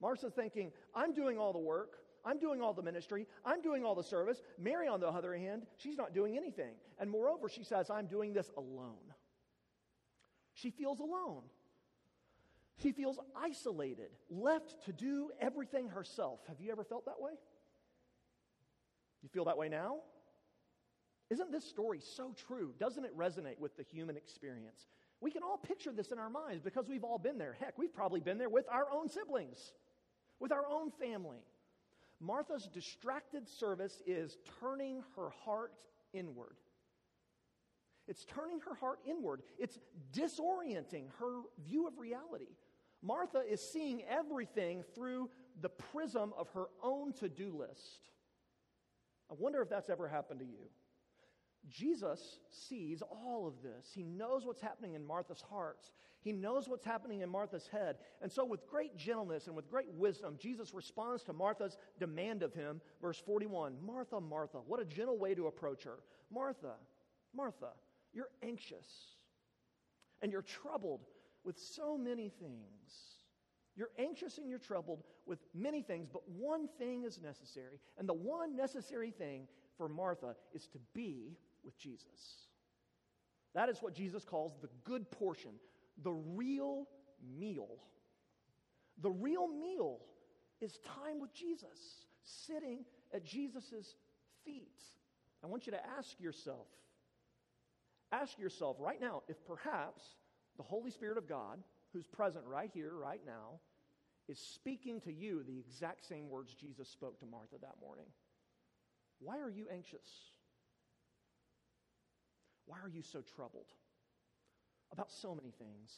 Martha's 0.00 0.32
thinking, 0.32 0.72
I'm 0.94 1.12
doing 1.12 1.38
all 1.38 1.52
the 1.52 1.58
work. 1.58 1.96
I'm 2.24 2.38
doing 2.38 2.60
all 2.60 2.74
the 2.74 2.82
ministry. 2.82 3.26
I'm 3.44 3.62
doing 3.62 3.84
all 3.84 3.94
the 3.94 4.02
service. 4.02 4.42
Mary, 4.58 4.88
on 4.88 5.00
the 5.00 5.08
other 5.08 5.34
hand, 5.34 5.66
she's 5.76 5.96
not 5.96 6.14
doing 6.14 6.36
anything. 6.36 6.74
And 6.98 7.10
moreover, 7.10 7.48
she 7.48 7.64
says, 7.64 7.90
I'm 7.90 8.06
doing 8.06 8.32
this 8.32 8.50
alone. 8.56 9.14
She 10.54 10.70
feels 10.70 11.00
alone. 11.00 11.42
She 12.82 12.92
feels 12.92 13.18
isolated, 13.36 14.10
left 14.30 14.84
to 14.86 14.92
do 14.92 15.30
everything 15.40 15.88
herself. 15.88 16.40
Have 16.48 16.60
you 16.60 16.72
ever 16.72 16.84
felt 16.84 17.04
that 17.06 17.20
way? 17.20 17.32
You 19.22 19.28
feel 19.28 19.44
that 19.44 19.58
way 19.58 19.68
now? 19.68 19.98
Isn't 21.28 21.52
this 21.52 21.64
story 21.64 22.00
so 22.00 22.34
true? 22.48 22.72
Doesn't 22.78 23.04
it 23.04 23.16
resonate 23.16 23.58
with 23.58 23.76
the 23.76 23.82
human 23.82 24.16
experience? 24.16 24.88
We 25.20 25.30
can 25.30 25.42
all 25.42 25.58
picture 25.58 25.92
this 25.92 26.10
in 26.10 26.18
our 26.18 26.30
minds 26.30 26.62
because 26.62 26.88
we've 26.88 27.04
all 27.04 27.18
been 27.18 27.36
there. 27.36 27.56
Heck, 27.60 27.76
we've 27.76 27.92
probably 27.92 28.20
been 28.20 28.38
there 28.38 28.48
with 28.48 28.64
our 28.70 28.90
own 28.90 29.08
siblings, 29.08 29.72
with 30.40 30.50
our 30.50 30.66
own 30.66 30.90
family. 30.90 31.44
Martha's 32.18 32.66
distracted 32.72 33.46
service 33.48 34.02
is 34.06 34.38
turning 34.60 35.02
her 35.16 35.30
heart 35.44 35.82
inward. 36.12 36.56
It's 38.10 38.24
turning 38.24 38.58
her 38.68 38.74
heart 38.74 38.98
inward. 39.08 39.42
It's 39.56 39.78
disorienting 40.12 41.04
her 41.20 41.42
view 41.64 41.86
of 41.86 41.96
reality. 41.96 42.56
Martha 43.02 43.42
is 43.48 43.62
seeing 43.62 44.02
everything 44.02 44.82
through 44.96 45.30
the 45.60 45.68
prism 45.68 46.32
of 46.36 46.48
her 46.50 46.66
own 46.82 47.12
to 47.14 47.28
do 47.28 47.56
list. 47.56 48.10
I 49.30 49.34
wonder 49.38 49.62
if 49.62 49.70
that's 49.70 49.88
ever 49.88 50.08
happened 50.08 50.40
to 50.40 50.46
you. 50.46 50.68
Jesus 51.68 52.40
sees 52.50 53.00
all 53.00 53.46
of 53.46 53.62
this. 53.62 53.90
He 53.94 54.02
knows 54.02 54.44
what's 54.44 54.60
happening 54.60 54.94
in 54.94 55.06
Martha's 55.06 55.42
heart. 55.42 55.90
He 56.20 56.32
knows 56.32 56.68
what's 56.68 56.84
happening 56.84 57.20
in 57.20 57.30
Martha's 57.30 57.68
head. 57.68 57.96
And 58.20 58.32
so, 58.32 58.44
with 58.44 58.66
great 58.66 58.96
gentleness 58.96 59.46
and 59.46 59.54
with 59.54 59.70
great 59.70 59.92
wisdom, 59.92 60.36
Jesus 60.38 60.74
responds 60.74 61.22
to 61.24 61.32
Martha's 61.32 61.76
demand 62.00 62.42
of 62.42 62.54
him. 62.54 62.80
Verse 63.00 63.22
41 63.24 63.76
Martha, 63.86 64.20
Martha, 64.20 64.58
what 64.66 64.80
a 64.80 64.84
gentle 64.84 65.18
way 65.18 65.34
to 65.34 65.46
approach 65.46 65.84
her. 65.84 66.00
Martha, 66.32 66.74
Martha, 67.34 67.70
you're 68.12 68.30
anxious 68.42 68.86
and 70.22 70.32
you're 70.32 70.42
troubled 70.42 71.06
with 71.44 71.58
so 71.58 71.96
many 71.96 72.28
things. 72.28 73.20
You're 73.76 73.90
anxious 73.98 74.38
and 74.38 74.48
you're 74.48 74.58
troubled 74.58 75.04
with 75.26 75.38
many 75.54 75.82
things, 75.82 76.08
but 76.12 76.28
one 76.28 76.68
thing 76.78 77.04
is 77.04 77.20
necessary. 77.22 77.78
And 77.98 78.08
the 78.08 78.14
one 78.14 78.56
necessary 78.56 79.10
thing 79.10 79.46
for 79.78 79.88
Martha 79.88 80.34
is 80.52 80.66
to 80.68 80.78
be 80.92 81.38
with 81.64 81.78
Jesus. 81.78 82.48
That 83.54 83.68
is 83.68 83.78
what 83.80 83.94
Jesus 83.94 84.24
calls 84.24 84.52
the 84.60 84.68
good 84.84 85.10
portion, 85.10 85.52
the 86.02 86.12
real 86.12 86.86
meal. 87.38 87.78
The 89.02 89.10
real 89.10 89.48
meal 89.48 90.00
is 90.60 90.78
time 90.78 91.20
with 91.20 91.32
Jesus, 91.32 92.06
sitting 92.22 92.84
at 93.14 93.24
Jesus' 93.24 93.94
feet. 94.44 94.82
I 95.42 95.46
want 95.46 95.66
you 95.66 95.72
to 95.72 95.80
ask 95.98 96.20
yourself 96.20 96.66
Ask 98.12 98.38
yourself 98.38 98.76
right 98.80 99.00
now 99.00 99.22
if 99.28 99.36
perhaps 99.46 100.02
the 100.56 100.62
Holy 100.62 100.90
Spirit 100.90 101.16
of 101.16 101.28
God, 101.28 101.58
who's 101.92 102.06
present 102.06 102.44
right 102.46 102.70
here, 102.72 102.92
right 102.94 103.20
now, 103.24 103.60
is 104.28 104.38
speaking 104.38 105.00
to 105.00 105.12
you 105.12 105.42
the 105.42 105.58
exact 105.58 106.06
same 106.06 106.28
words 106.28 106.54
Jesus 106.54 106.88
spoke 106.88 107.18
to 107.20 107.26
Martha 107.26 107.56
that 107.60 107.74
morning. 107.80 108.06
Why 109.18 109.38
are 109.38 109.50
you 109.50 109.66
anxious? 109.72 110.08
Why 112.66 112.76
are 112.82 112.88
you 112.88 113.02
so 113.02 113.22
troubled? 113.34 113.66
About 114.92 115.10
so 115.10 115.34
many 115.34 115.52
things. 115.58 115.92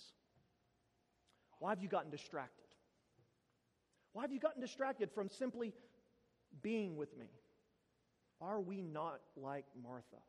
Why 1.59 1.71
have 1.71 1.83
you 1.83 1.89
gotten 1.89 2.11
distracted? 2.11 2.65
Why 4.13 4.23
have 4.23 4.33
you 4.33 4.41
gotten 4.41 4.61
distracted 4.61 5.11
from 5.11 5.29
simply 5.29 5.73
being 6.63 6.97
with 6.97 7.17
me? 7.17 7.27
Are 8.41 8.61
we 8.61 8.83
not 8.83 9.21
like 9.37 9.65
Martha? 9.83 10.23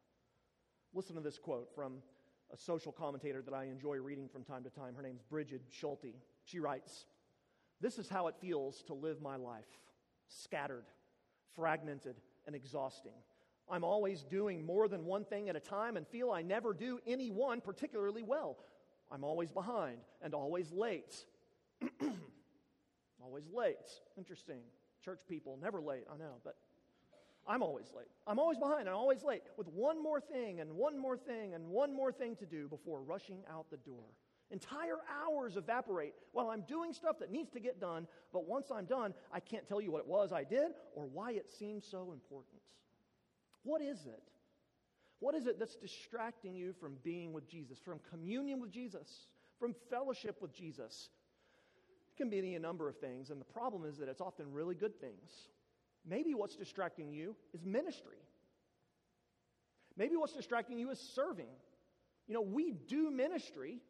Listen 0.94 1.16
to 1.16 1.22
this 1.22 1.40
quote 1.40 1.70
from 1.74 1.96
a 2.54 2.58
social 2.58 2.92
commentator 2.92 3.42
that 3.42 3.54
I 3.54 3.66
enjoy 3.66 3.98
reading 3.98 4.30
from 4.30 4.44
time 4.44 4.64
to 4.64 4.70
time. 4.70 4.94
Her 4.96 5.02
name's 5.02 5.24
Brigid 5.24 5.62
Schulte. 5.72 6.16
She 6.44 6.60
writes, 6.60 7.06
This 7.82 7.98
is 7.98 8.10
how 8.10 8.28
it 8.28 8.36
feels 8.40 8.84
to 8.84 8.94
live 8.94 9.22
my 9.22 9.36
life 9.36 9.66
scattered, 10.28 10.86
fragmented, 11.56 12.16
and 12.46 12.56
exhausting. 12.56 13.14
I'm 13.70 13.84
always 13.84 14.24
doing 14.24 14.66
more 14.66 14.88
than 14.88 15.06
one 15.06 15.26
thing 15.26 15.50
at 15.50 15.56
a 15.56 15.60
time 15.60 15.98
and 15.98 16.08
feel 16.08 16.32
I 16.32 16.42
never 16.42 16.74
do 16.74 17.00
any 17.08 17.32
one 17.32 17.62
particularly 17.62 18.24
well. 18.24 18.58
I'm 19.12 19.24
always 19.24 19.52
behind 19.52 19.98
and 20.22 20.34
always 20.34 20.72
late. 20.72 21.26
always 23.24 23.46
late. 23.52 23.78
Interesting. 24.18 24.62
Church 25.04 25.22
people, 25.28 25.58
never 25.62 25.82
late, 25.82 26.04
I 26.12 26.18
know, 26.18 26.36
but 26.44 26.56
I'm 27.48 27.62
always 27.62 27.92
late. 27.96 28.08
I'm 28.26 28.40
always 28.40 28.58
behind. 28.58 28.88
I'm 28.88 28.96
always 28.96 29.24
late 29.24 29.42
with 29.58 29.68
one 29.68 30.02
more 30.02 30.22
thing 30.22 30.62
and 30.62 30.72
one 30.72 30.98
more 30.98 31.18
thing 31.18 31.54
and 31.54 31.68
one 31.68 31.94
more 31.94 32.12
thing 32.12 32.36
to 32.38 32.46
do 32.46 32.68
before 32.68 33.02
rushing 33.02 33.40
out 33.52 33.70
the 33.70 33.78
door. 33.78 34.06
Entire 34.50 35.00
hours 35.10 35.58
evaporate 35.58 36.14
while 36.32 36.50
I'm 36.50 36.62
doing 36.62 36.94
stuff 36.94 37.18
that 37.20 37.32
needs 37.32 37.50
to 37.52 37.60
get 37.60 37.82
done, 37.82 38.08
but 38.32 38.48
once 38.48 38.72
I'm 38.72 38.86
done, 38.86 39.14
I 39.32 39.40
can't 39.40 39.68
tell 39.68 39.82
you 39.82 39.92
what 39.92 40.00
it 40.00 40.08
was 40.08 40.32
I 40.32 40.44
did 40.44 40.72
or 40.96 41.06
why 41.06 41.32
it 41.32 41.50
seems 41.50 41.86
so 41.90 42.12
important. 42.14 42.62
What 43.64 43.82
is 43.82 44.06
it? 44.06 44.24
What 45.20 45.36
is 45.36 45.48
it 45.48 45.58
that's 45.58 45.76
distracting 45.76 46.54
you 46.54 46.74
from 46.74 46.98
being 47.04 47.34
with 47.34 47.48
Jesus, 47.48 47.80
from 47.80 48.00
communion 48.10 48.62
with 48.62 48.72
Jesus, 48.72 49.28
from 49.58 49.74
fellowship 49.90 50.42
with 50.42 50.54
Jesus? 50.54 51.10
It 52.14 52.18
can 52.18 52.30
be 52.30 52.38
any 52.38 52.58
number 52.60 52.88
of 52.88 52.98
things, 52.98 53.32
and 53.32 53.42
the 53.42 53.46
problem 53.46 53.86
is 53.86 53.98
that 53.98 54.10
it's 54.10 54.22
often 54.22 54.52
really 54.52 54.76
good 54.76 55.00
things. 55.00 55.32
Maybe 56.06 56.34
what's 56.34 56.56
distracting 56.56 57.12
you 57.12 57.36
is 57.54 57.66
ministry. 57.66 58.18
Maybe 59.96 60.16
what's 60.16 60.34
distracting 60.34 60.80
you 60.80 60.90
is 60.90 61.00
serving. 61.00 61.54
You 62.28 62.34
know, 62.34 62.42
we 62.42 62.72
do 62.72 63.12
ministry, 63.12 63.82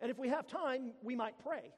and 0.00 0.10
if 0.10 0.18
we 0.18 0.28
have 0.28 0.46
time, 0.46 0.92
we 1.02 1.16
might 1.16 1.38
pray. 1.38 1.72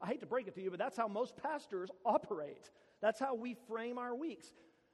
I 0.00 0.06
hate 0.06 0.20
to 0.20 0.26
break 0.26 0.48
it 0.48 0.54
to 0.54 0.62
you, 0.62 0.70
but 0.70 0.78
that's 0.78 0.96
how 0.96 1.08
most 1.08 1.36
pastors 1.36 1.90
operate. 2.04 2.70
That's 3.02 3.20
how 3.20 3.34
we 3.34 3.56
frame 3.68 3.98
our 3.98 4.14
weeks. 4.14 4.46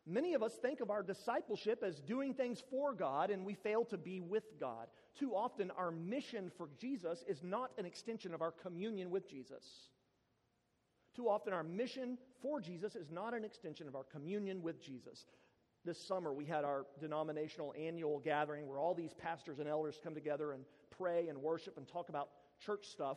Many 0.05 0.35
of 0.35 0.43
us 0.43 0.53
think 0.55 0.81
of 0.81 0.91
our 0.91 1.03
discipleship 1.03 1.83
as 1.85 2.01
doing 2.01 2.35
things 2.35 2.63
for 2.71 2.95
God, 2.95 3.31
and 3.31 3.45
we 3.45 3.55
fail 3.55 3.85
to 3.87 3.99
be 3.99 4.21
with 4.21 4.45
God. 4.61 4.87
Too 5.19 5.35
often, 5.35 5.73
our 5.73 5.91
mission 5.91 6.51
for 6.57 6.69
Jesus 6.79 7.25
is 7.27 7.43
not 7.43 7.73
an 7.79 7.87
extension 7.87 8.33
of 8.33 8.43
our 8.43 8.53
communion 8.53 9.11
with 9.11 9.29
Jesus. 9.29 9.65
Too 11.17 11.31
often, 11.31 11.55
our 11.55 11.63
mission 11.63 12.19
for 12.43 12.61
Jesus 12.61 12.95
is 12.95 13.11
not 13.11 13.33
an 13.33 13.43
extension 13.43 13.89
of 13.89 13.97
our 13.97 14.05
communion 14.05 14.63
with 14.63 14.85
Jesus. 14.85 15.25
This 15.83 15.99
summer, 15.99 16.35
we 16.35 16.45
had 16.45 16.63
our 16.63 16.85
denominational 17.01 17.73
annual 17.79 18.19
gathering 18.19 18.69
where 18.69 18.79
all 18.79 18.95
these 18.95 19.15
pastors 19.15 19.59
and 19.59 19.67
elders 19.67 19.99
come 20.05 20.15
together 20.15 20.53
and 20.53 20.65
pray 20.91 21.29
and 21.29 21.39
worship 21.39 21.79
and 21.79 21.89
talk 21.89 22.11
about 22.11 22.29
church 22.61 22.85
stuff. 22.87 23.17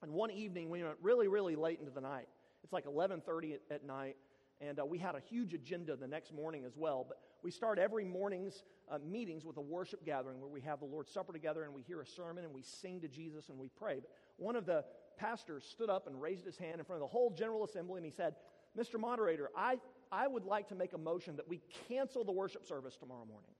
And 0.00 0.12
one 0.12 0.30
evening, 0.30 0.70
we 0.70 0.82
went 0.82 0.96
really, 1.02 1.28
really 1.28 1.56
late 1.56 1.78
into 1.78 1.90
the 1.90 2.00
night. 2.00 2.26
It's 2.64 2.72
like 2.72 2.86
11:30 2.86 3.58
at, 3.70 3.84
night, 3.84 4.16
and 4.62 4.80
uh, 4.80 4.86
we 4.86 4.96
had 4.96 5.14
a 5.14 5.20
huge 5.20 5.52
agenda 5.52 5.94
the 5.94 6.08
next 6.08 6.32
morning 6.32 6.64
as 6.64 6.74
well. 6.74 7.04
But 7.06 7.18
we 7.42 7.50
start 7.50 7.78
every 7.78 8.04
morning's 8.04 8.64
uh, 8.90 8.98
meetings 9.04 9.44
with 9.44 9.58
a 9.58 9.60
worship 9.60 10.06
gathering 10.06 10.40
where 10.40 10.48
we 10.48 10.62
have 10.62 10.80
the 10.80 10.86
Lord's 10.86 11.12
Supper 11.12 11.34
together 11.34 11.64
and 11.64 11.74
we 11.74 11.82
hear 11.82 12.00
a 12.00 12.06
sermon 12.06 12.44
and 12.44 12.54
we 12.54 12.62
sing 12.62 13.00
to 13.02 13.08
Jesus 13.08 13.50
and 13.50 13.58
we 13.58 13.68
pray. 13.68 13.96
But 14.00 14.10
one 14.38 14.56
of 14.56 14.64
the 14.64 14.84
pastor 15.16 15.60
stood 15.60 15.90
up 15.90 16.06
and 16.06 16.20
raised 16.20 16.44
his 16.44 16.56
hand 16.56 16.78
in 16.78 16.84
front 16.84 17.02
of 17.02 17.08
the 17.08 17.12
whole 17.12 17.30
General 17.30 17.64
Assembly 17.64 17.98
and 17.98 18.04
he 18.04 18.10
said, 18.10 18.34
Mr. 18.78 19.00
Moderator, 19.00 19.50
I, 19.56 19.78
I 20.12 20.26
would 20.26 20.44
like 20.44 20.68
to 20.68 20.74
make 20.74 20.92
a 20.92 20.98
motion 20.98 21.36
that 21.36 21.48
we 21.48 21.60
cancel 21.88 22.24
the 22.24 22.32
worship 22.32 22.66
service 22.66 22.96
tomorrow 22.96 23.24
morning. 23.24 23.50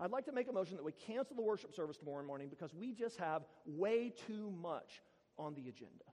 I'd 0.00 0.10
like 0.10 0.24
to 0.26 0.32
make 0.32 0.48
a 0.48 0.52
motion 0.52 0.76
that 0.76 0.84
we 0.84 0.92
cancel 0.92 1.36
the 1.36 1.42
worship 1.42 1.74
service 1.74 1.96
tomorrow 1.96 2.24
morning 2.24 2.48
because 2.48 2.74
we 2.74 2.92
just 2.92 3.18
have 3.18 3.42
way 3.66 4.12
too 4.26 4.52
much 4.60 5.02
on 5.38 5.54
the 5.54 5.68
agenda. 5.68 6.04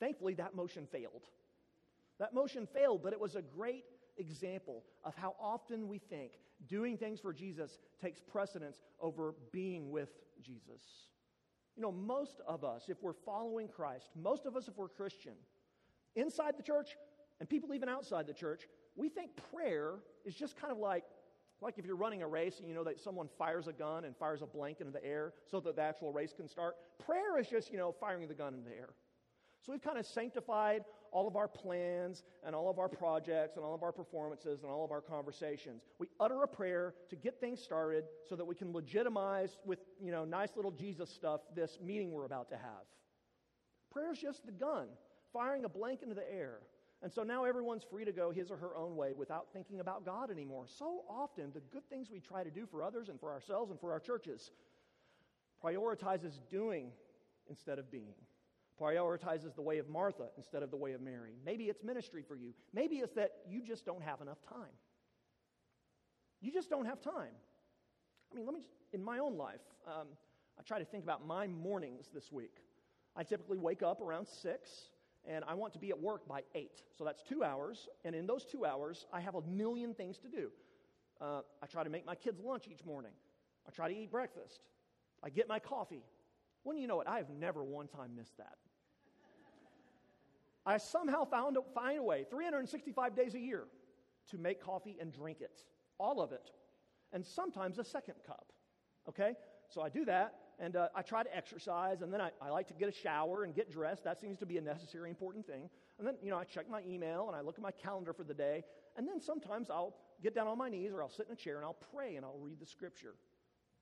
Thankfully, 0.00 0.34
that 0.34 0.54
motion 0.54 0.86
failed. 0.90 1.22
That 2.18 2.34
motion 2.34 2.66
failed, 2.72 3.02
but 3.02 3.12
it 3.12 3.20
was 3.20 3.34
a 3.34 3.42
great 3.42 3.84
example 4.16 4.84
of 5.02 5.14
how 5.16 5.34
often 5.40 5.88
we 5.88 5.98
think 5.98 6.32
doing 6.68 6.96
things 6.96 7.20
for 7.20 7.32
Jesus 7.32 7.78
takes 8.00 8.20
precedence 8.20 8.80
over 9.00 9.34
being 9.52 9.90
with 9.90 10.10
Jesus. 10.40 10.82
You 11.76 11.82
know, 11.82 11.92
most 11.92 12.40
of 12.46 12.64
us, 12.64 12.84
if 12.88 13.02
we're 13.02 13.12
following 13.12 13.68
Christ, 13.68 14.10
most 14.14 14.46
of 14.46 14.56
us, 14.56 14.68
if 14.68 14.76
we're 14.76 14.88
Christian, 14.88 15.34
inside 16.14 16.54
the 16.56 16.62
church 16.62 16.96
and 17.40 17.48
people 17.48 17.74
even 17.74 17.88
outside 17.88 18.26
the 18.26 18.32
church, 18.32 18.68
we 18.96 19.08
think 19.08 19.30
prayer 19.52 19.94
is 20.24 20.34
just 20.34 20.56
kind 20.56 20.72
of 20.72 20.78
like, 20.78 21.04
like 21.60 21.78
if 21.78 21.84
you're 21.84 21.96
running 21.96 22.22
a 22.22 22.28
race 22.28 22.60
and 22.60 22.68
you 22.68 22.74
know 22.74 22.84
that 22.84 23.00
someone 23.00 23.28
fires 23.38 23.66
a 23.66 23.72
gun 23.72 24.04
and 24.04 24.16
fires 24.16 24.42
a 24.42 24.46
blank 24.46 24.80
into 24.80 24.92
the 24.92 25.04
air 25.04 25.32
so 25.50 25.58
that 25.60 25.74
the 25.76 25.82
actual 25.82 26.12
race 26.12 26.32
can 26.32 26.46
start. 26.46 26.76
Prayer 27.04 27.38
is 27.38 27.48
just, 27.48 27.72
you 27.72 27.78
know, 27.78 27.92
firing 27.98 28.28
the 28.28 28.34
gun 28.34 28.54
in 28.54 28.64
the 28.64 28.70
air. 28.70 28.90
So 29.62 29.72
we've 29.72 29.82
kind 29.82 29.98
of 29.98 30.06
sanctified 30.06 30.82
all 31.14 31.28
of 31.28 31.36
our 31.36 31.46
plans 31.46 32.24
and 32.44 32.54
all 32.54 32.68
of 32.68 32.78
our 32.80 32.88
projects 32.88 33.56
and 33.56 33.64
all 33.64 33.74
of 33.74 33.84
our 33.84 33.92
performances 33.92 34.62
and 34.64 34.70
all 34.70 34.84
of 34.84 34.90
our 34.90 35.00
conversations. 35.00 35.82
We 35.98 36.08
utter 36.18 36.42
a 36.42 36.48
prayer 36.48 36.92
to 37.08 37.16
get 37.16 37.40
things 37.40 37.62
started 37.62 38.04
so 38.28 38.34
that 38.34 38.44
we 38.44 38.56
can 38.56 38.72
legitimize 38.72 39.56
with, 39.64 39.78
you 40.02 40.10
know, 40.10 40.24
nice 40.24 40.50
little 40.56 40.72
Jesus 40.72 41.08
stuff 41.08 41.40
this 41.54 41.78
meeting 41.80 42.10
we're 42.10 42.24
about 42.24 42.50
to 42.50 42.56
have. 42.56 42.84
Prayer 43.92 44.12
is 44.12 44.18
just 44.18 44.44
the 44.44 44.52
gun, 44.52 44.88
firing 45.32 45.64
a 45.64 45.68
blank 45.68 46.02
into 46.02 46.16
the 46.16 46.30
air. 46.30 46.58
And 47.00 47.12
so 47.12 47.22
now 47.22 47.44
everyone's 47.44 47.84
free 47.84 48.04
to 48.04 48.12
go 48.12 48.32
his 48.32 48.50
or 48.50 48.56
her 48.56 48.74
own 48.76 48.96
way 48.96 49.12
without 49.16 49.46
thinking 49.52 49.78
about 49.78 50.04
God 50.04 50.32
anymore. 50.32 50.64
So 50.66 51.04
often, 51.08 51.52
the 51.54 51.60
good 51.60 51.88
things 51.88 52.10
we 52.10 52.18
try 52.18 52.42
to 52.42 52.50
do 52.50 52.66
for 52.66 52.82
others 52.82 53.08
and 53.08 53.20
for 53.20 53.30
ourselves 53.30 53.70
and 53.70 53.78
for 53.78 53.92
our 53.92 54.00
churches 54.00 54.50
prioritizes 55.62 56.40
doing 56.50 56.90
instead 57.48 57.78
of 57.78 57.90
being 57.90 58.14
prioritizes 58.80 59.54
the 59.54 59.62
way 59.62 59.78
of 59.78 59.88
Martha 59.88 60.28
instead 60.36 60.62
of 60.62 60.70
the 60.70 60.76
way 60.76 60.92
of 60.92 61.00
Mary. 61.00 61.34
Maybe 61.44 61.64
it's 61.64 61.82
ministry 61.82 62.22
for 62.26 62.34
you. 62.34 62.52
Maybe 62.72 62.96
it's 62.96 63.14
that 63.14 63.32
you 63.48 63.62
just 63.62 63.84
don't 63.84 64.02
have 64.02 64.20
enough 64.20 64.42
time. 64.48 64.72
You 66.40 66.52
just 66.52 66.68
don't 66.68 66.86
have 66.86 67.00
time. 67.00 67.32
I 68.32 68.36
mean, 68.36 68.46
let 68.46 68.54
me, 68.54 68.60
just, 68.60 68.74
in 68.92 69.02
my 69.02 69.18
own 69.18 69.36
life, 69.36 69.60
um, 69.86 70.08
I 70.58 70.62
try 70.62 70.78
to 70.78 70.84
think 70.84 71.04
about 71.04 71.26
my 71.26 71.46
mornings 71.46 72.10
this 72.12 72.30
week. 72.32 72.56
I 73.16 73.22
typically 73.22 73.58
wake 73.58 73.82
up 73.82 74.00
around 74.00 74.26
6, 74.26 74.70
and 75.26 75.44
I 75.46 75.54
want 75.54 75.72
to 75.74 75.78
be 75.78 75.90
at 75.90 76.00
work 76.00 76.26
by 76.26 76.42
8. 76.54 76.70
So 76.96 77.04
that's 77.04 77.22
two 77.22 77.44
hours, 77.44 77.88
and 78.04 78.14
in 78.14 78.26
those 78.26 78.44
two 78.44 78.64
hours, 78.64 79.06
I 79.12 79.20
have 79.20 79.36
a 79.36 79.42
million 79.42 79.94
things 79.94 80.18
to 80.18 80.28
do. 80.28 80.50
Uh, 81.20 81.40
I 81.62 81.66
try 81.66 81.84
to 81.84 81.90
make 81.90 82.04
my 82.04 82.14
kids 82.14 82.40
lunch 82.40 82.64
each 82.70 82.84
morning. 82.84 83.12
I 83.66 83.70
try 83.70 83.88
to 83.88 83.96
eat 83.96 84.10
breakfast. 84.10 84.60
I 85.22 85.30
get 85.30 85.48
my 85.48 85.58
coffee. 85.58 86.02
When 86.64 86.76
you 86.76 86.86
know 86.86 87.00
it, 87.00 87.06
I 87.06 87.18
have 87.18 87.30
never 87.30 87.62
one 87.62 87.86
time 87.86 88.16
missed 88.16 88.36
that. 88.38 88.56
I 90.66 90.78
somehow 90.78 91.24
found 91.24 91.56
a, 91.58 91.60
find 91.74 91.98
a 91.98 92.02
way, 92.02 92.24
365 92.30 93.14
days 93.14 93.34
a 93.34 93.38
year, 93.38 93.64
to 94.30 94.38
make 94.38 94.62
coffee 94.62 94.96
and 94.98 95.12
drink 95.12 95.42
it, 95.42 95.62
all 95.98 96.22
of 96.22 96.32
it, 96.32 96.50
and 97.12 97.24
sometimes 97.24 97.78
a 97.78 97.84
second 97.84 98.14
cup. 98.26 98.50
Okay? 99.08 99.34
So 99.68 99.82
I 99.82 99.90
do 99.90 100.06
that, 100.06 100.34
and 100.58 100.76
uh, 100.76 100.88
I 100.94 101.02
try 101.02 101.22
to 101.22 101.36
exercise, 101.36 102.00
and 102.00 102.12
then 102.12 102.22
I, 102.22 102.30
I 102.40 102.48
like 102.48 102.68
to 102.68 102.74
get 102.74 102.88
a 102.88 102.92
shower 102.92 103.44
and 103.44 103.54
get 103.54 103.70
dressed. 103.70 104.04
That 104.04 104.20
seems 104.20 104.38
to 104.38 104.46
be 104.46 104.56
a 104.56 104.62
necessary, 104.62 105.10
important 105.10 105.46
thing. 105.46 105.68
And 105.98 106.06
then, 106.06 106.14
you 106.22 106.30
know, 106.30 106.38
I 106.38 106.44
check 106.44 106.68
my 106.70 106.80
email 106.88 107.26
and 107.28 107.36
I 107.36 107.40
look 107.40 107.56
at 107.56 107.62
my 107.62 107.70
calendar 107.70 108.12
for 108.12 108.24
the 108.24 108.34
day, 108.34 108.64
and 108.96 109.06
then 109.06 109.20
sometimes 109.20 109.68
I'll 109.68 109.94
get 110.22 110.34
down 110.34 110.46
on 110.46 110.56
my 110.56 110.68
knees 110.68 110.92
or 110.92 111.02
I'll 111.02 111.10
sit 111.10 111.26
in 111.26 111.32
a 111.32 111.36
chair 111.36 111.56
and 111.56 111.64
I'll 111.64 111.76
pray 111.94 112.16
and 112.16 112.24
I'll 112.24 112.38
read 112.40 112.58
the 112.60 112.66
scripture. 112.66 113.14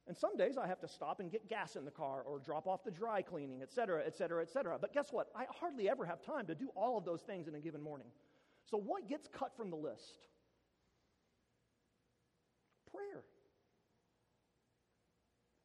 And 0.09 0.17
some 0.17 0.37
days 0.37 0.59
I 0.59 0.67
have 0.67 0.81
to 0.81 0.89
stop 0.89 1.21
and 1.21 1.31
get 1.31 1.49
gas 1.49 1.77
in 1.77 1.85
the 1.85 1.91
car 1.91 2.23
or 2.23 2.41
drop 2.41 2.67
off 2.67 2.83
the 2.85 2.91
dry 2.91 3.23
cleaning, 3.23 3.63
et 3.63 3.73
cetera, 3.73 4.03
et 4.05 4.17
cetera, 4.17 4.43
et 4.43 4.51
cetera. 4.51 4.77
But 4.81 4.93
guess 4.93 5.13
what? 5.13 5.29
I 5.37 5.45
hardly 5.49 5.89
ever 5.89 6.05
have 6.05 6.21
time 6.21 6.47
to 6.47 6.55
do 6.55 6.71
all 6.75 6.99
of 6.99 7.05
those 7.05 7.21
things 7.21 7.47
in 7.47 7.55
a 7.55 7.61
given 7.61 7.81
morning. 7.81 8.09
So 8.65 8.77
what 8.77 9.09
gets 9.09 9.29
cut 9.29 9.57
from 9.57 9.71
the 9.71 9.77
list? 9.77 10.27
Prayer. 12.91 13.23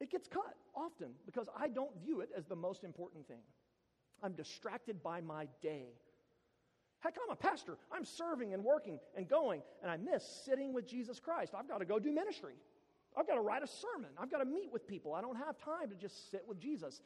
It 0.00 0.10
gets 0.10 0.28
cut 0.28 0.54
often 0.74 1.10
because 1.26 1.48
I 1.58 1.68
don't 1.68 1.90
view 2.00 2.20
it 2.20 2.30
as 2.36 2.46
the 2.46 2.56
most 2.56 2.84
important 2.84 3.26
thing. 3.26 3.42
I'm 4.22 4.34
distracted 4.34 5.02
by 5.02 5.20
my 5.20 5.48
day. 5.60 5.88
Heck, 7.00 7.16
I'm 7.22 7.32
a 7.32 7.36
pastor. 7.36 7.76
I'm 7.92 8.04
serving 8.04 8.54
and 8.54 8.64
working 8.64 8.98
and 9.16 9.28
going, 9.28 9.62
and 9.82 9.90
I 9.90 9.96
miss 9.96 10.24
sitting 10.44 10.72
with 10.72 10.86
Jesus 10.86 11.20
Christ. 11.20 11.54
I've 11.56 11.68
got 11.68 11.78
to 11.78 11.84
go 11.84 11.98
do 11.98 12.12
ministry. 12.12 12.54
I've 13.18 13.26
got 13.26 13.34
to 13.34 13.40
write 13.40 13.62
a 13.62 13.66
sermon. 13.66 14.10
I've 14.16 14.30
got 14.30 14.38
to 14.38 14.44
meet 14.44 14.72
with 14.72 14.86
people. 14.86 15.12
I 15.12 15.20
don't 15.20 15.36
have 15.36 15.58
time 15.58 15.90
to 15.90 15.96
just 15.96 16.30
sit 16.30 16.42
with 16.46 16.60
Jesus. 16.60 17.00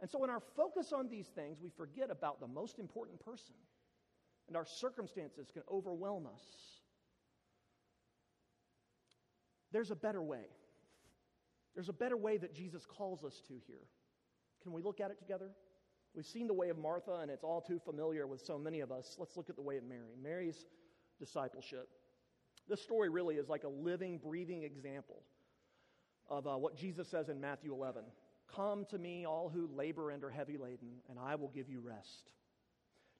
And 0.00 0.08
so, 0.08 0.24
in 0.24 0.30
our 0.30 0.40
focus 0.56 0.92
on 0.92 1.08
these 1.08 1.26
things, 1.26 1.58
we 1.60 1.68
forget 1.68 2.10
about 2.10 2.40
the 2.40 2.46
most 2.46 2.78
important 2.78 3.22
person. 3.22 3.54
And 4.46 4.56
our 4.56 4.64
circumstances 4.64 5.50
can 5.52 5.62
overwhelm 5.70 6.26
us. 6.26 6.42
There's 9.72 9.90
a 9.90 9.96
better 9.96 10.22
way. 10.22 10.46
There's 11.74 11.90
a 11.90 11.94
better 11.94 12.16
way 12.16 12.38
that 12.38 12.54
Jesus 12.54 12.86
calls 12.86 13.22
us 13.22 13.42
to 13.48 13.54
here. 13.66 13.84
Can 14.62 14.72
we 14.72 14.80
look 14.80 15.00
at 15.00 15.10
it 15.10 15.18
together? 15.18 15.50
We've 16.14 16.24
seen 16.24 16.46
the 16.46 16.54
way 16.54 16.70
of 16.70 16.78
Martha, 16.78 17.16
and 17.20 17.30
it's 17.30 17.44
all 17.44 17.60
too 17.60 17.78
familiar 17.78 18.26
with 18.26 18.40
so 18.40 18.58
many 18.58 18.80
of 18.80 18.90
us. 18.90 19.16
Let's 19.18 19.36
look 19.36 19.50
at 19.50 19.56
the 19.56 19.62
way 19.62 19.76
of 19.76 19.84
Mary. 19.84 20.16
Mary's 20.20 20.64
discipleship. 21.18 21.88
This 22.68 22.80
story 22.80 23.10
really 23.10 23.34
is 23.34 23.50
like 23.50 23.64
a 23.64 23.68
living, 23.68 24.18
breathing 24.18 24.62
example 24.62 25.22
of 26.28 26.46
uh, 26.46 26.56
what 26.56 26.76
Jesus 26.76 27.08
says 27.08 27.28
in 27.28 27.40
Matthew 27.40 27.72
11 27.72 28.02
Come 28.54 28.86
to 28.86 28.98
me, 28.98 29.26
all 29.26 29.48
who 29.48 29.68
labor 29.74 30.10
and 30.10 30.24
are 30.24 30.30
heavy 30.30 30.56
laden, 30.56 30.88
and 31.10 31.18
I 31.18 31.34
will 31.34 31.48
give 31.48 31.68
you 31.68 31.80
rest. 31.80 32.32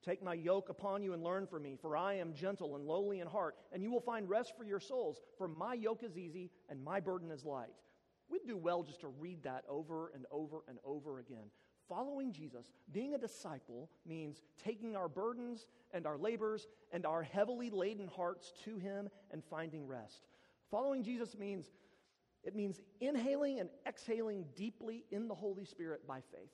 Take 0.05 0.23
my 0.23 0.35
yoke 0.35 0.69
upon 0.69 1.03
you 1.03 1.13
and 1.13 1.23
learn 1.23 1.47
from 1.47 1.65
me, 1.65 1.77
for 1.81 1.97
I 1.97 2.15
am 2.15 2.33
gentle 2.33 2.77
and 2.77 2.87
lowly 2.87 3.21
in 3.21 3.27
heart, 3.27 3.57
and 3.73 3.83
you 3.83 3.91
will 3.91 4.01
find 4.01 4.29
rest 4.29 4.55
for 4.57 4.65
your 4.65 4.81
souls. 4.81 5.21
For 5.37 5.49
my 5.49 5.75
yoke 5.75 6.03
is 6.03 6.17
easy 6.17 6.51
and 6.69 6.83
my 6.83 7.01
burden 7.01 7.31
is 7.31 7.45
light. 7.45 7.75
We'd 8.31 8.47
do 8.47 8.57
well 8.57 8.83
just 8.83 9.01
to 9.01 9.09
read 9.09 9.43
that 9.43 9.65
over 9.69 10.13
and 10.15 10.25
over 10.31 10.59
and 10.69 10.79
over 10.85 11.19
again. 11.19 11.51
Following 11.89 12.33
Jesus, 12.33 12.71
being 12.93 13.15
a 13.15 13.19
disciple, 13.19 13.91
means 14.07 14.43
taking 14.63 14.95
our 14.95 15.09
burdens 15.09 15.67
and 15.93 16.07
our 16.07 16.19
labors 16.19 16.69
and 16.93 17.07
our 17.07 17.23
heavily 17.23 17.71
laden 17.71 18.07
hearts 18.07 18.53
to 18.65 18.77
Him 18.77 19.09
and 19.31 19.43
finding 19.43 19.87
rest. 19.87 20.27
Following 20.71 21.03
Jesus 21.03 21.37
means 21.39 21.71
it 22.49 22.57
means 22.57 22.81
inhaling 23.03 23.61
and 23.61 23.69
exhaling 23.87 24.47
deeply 24.57 25.05
in 25.11 25.29
the 25.29 25.35
Holy 25.35 25.67
Spirit 25.67 26.07
by 26.07 26.21
faith. 26.33 26.51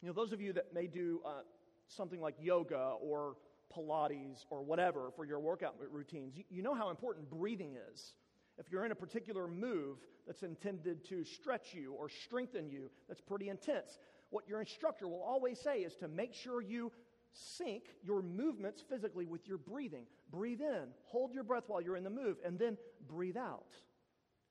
You 0.00 0.08
know, 0.08 0.14
those 0.14 0.32
of 0.32 0.40
you 0.40 0.54
that 0.54 0.72
may 0.72 0.86
do 0.86 1.20
uh, 1.26 1.42
something 1.88 2.22
like 2.22 2.36
yoga 2.40 2.94
or 3.02 3.36
Pilates 3.70 4.46
or 4.48 4.62
whatever 4.62 5.10
for 5.14 5.26
your 5.26 5.40
workout 5.40 5.74
routines, 5.90 6.38
you, 6.38 6.44
you 6.48 6.62
know 6.62 6.74
how 6.74 6.88
important 6.88 7.28
breathing 7.28 7.76
is. 7.92 8.14
If 8.56 8.72
you're 8.72 8.86
in 8.86 8.92
a 8.92 8.94
particular 8.94 9.46
move 9.46 9.98
that's 10.26 10.42
intended 10.42 11.04
to 11.10 11.22
stretch 11.22 11.74
you 11.74 11.92
or 11.92 12.08
strengthen 12.08 12.70
you, 12.70 12.90
that's 13.08 13.20
pretty 13.20 13.50
intense. 13.50 13.98
What 14.30 14.48
your 14.48 14.60
instructor 14.60 15.06
will 15.06 15.22
always 15.22 15.60
say 15.60 15.80
is 15.80 15.96
to 15.96 16.08
make 16.08 16.32
sure 16.32 16.62
you 16.62 16.92
sync 17.32 17.82
your 18.02 18.22
movements 18.22 18.82
physically 18.88 19.26
with 19.26 19.46
your 19.46 19.58
breathing. 19.58 20.06
Breathe 20.30 20.62
in, 20.62 20.86
hold 21.04 21.34
your 21.34 21.44
breath 21.44 21.64
while 21.66 21.82
you're 21.82 21.96
in 21.98 22.04
the 22.04 22.10
move, 22.10 22.38
and 22.42 22.58
then 22.58 22.78
breathe 23.06 23.36
out. 23.36 23.66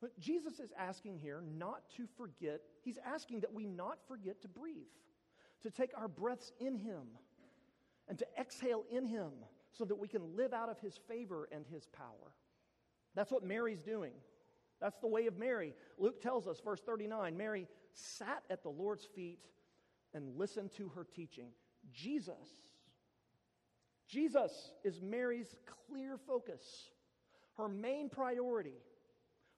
But 0.01 0.17
Jesus 0.19 0.59
is 0.59 0.71
asking 0.77 1.17
here 1.17 1.41
not 1.57 1.89
to 1.95 2.05
forget, 2.17 2.61
he's 2.83 2.99
asking 3.05 3.39
that 3.41 3.53
we 3.53 3.65
not 3.65 3.97
forget 4.07 4.41
to 4.41 4.47
breathe, 4.47 4.85
to 5.63 5.71
take 5.71 5.91
our 5.97 6.07
breaths 6.07 6.51
in 6.59 6.75
him 6.75 7.07
and 8.07 8.17
to 8.17 8.25
exhale 8.39 8.85
in 8.89 9.05
Him 9.05 9.31
so 9.71 9.85
that 9.85 9.95
we 9.95 10.07
can 10.07 10.35
live 10.35 10.53
out 10.53 10.69
of 10.69 10.79
His 10.79 10.97
favor 11.07 11.47
and 11.51 11.65
His 11.65 11.85
power. 11.87 12.33
That's 13.15 13.31
what 13.31 13.43
Mary's 13.43 13.81
doing. 13.81 14.13
That's 14.79 14.97
the 14.99 15.07
way 15.07 15.27
of 15.27 15.37
Mary. 15.37 15.73
Luke 15.97 16.21
tells 16.21 16.47
us, 16.47 16.59
verse 16.63 16.81
39 16.85 17.35
Mary 17.35 17.67
sat 17.93 18.43
at 18.49 18.63
the 18.63 18.69
Lord's 18.69 19.05
feet 19.05 19.39
and 20.13 20.37
listened 20.37 20.71
to 20.77 20.89
her 20.89 21.05
teaching. 21.15 21.49
Jesus, 21.91 22.49
Jesus 24.07 24.71
is 24.83 25.01
Mary's 25.01 25.55
clear 25.87 26.17
focus. 26.17 26.61
Her 27.57 27.67
main 27.67 28.07
priority, 28.09 28.77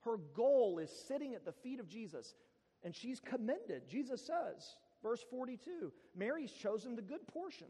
her 0.06 0.18
goal 0.34 0.80
is 0.80 0.90
sitting 1.08 1.36
at 1.36 1.46
the 1.46 1.52
feet 1.52 1.80
of 1.80 1.88
Jesus. 1.88 2.36
And 2.84 2.96
she's 2.96 3.20
commended. 3.20 3.90
Jesus 3.90 4.22
says, 4.26 4.76
verse 5.04 5.24
42, 5.30 5.92
Mary's 6.16 6.52
chosen 6.52 6.96
the 6.96 7.02
good 7.02 7.28
portion 7.28 7.68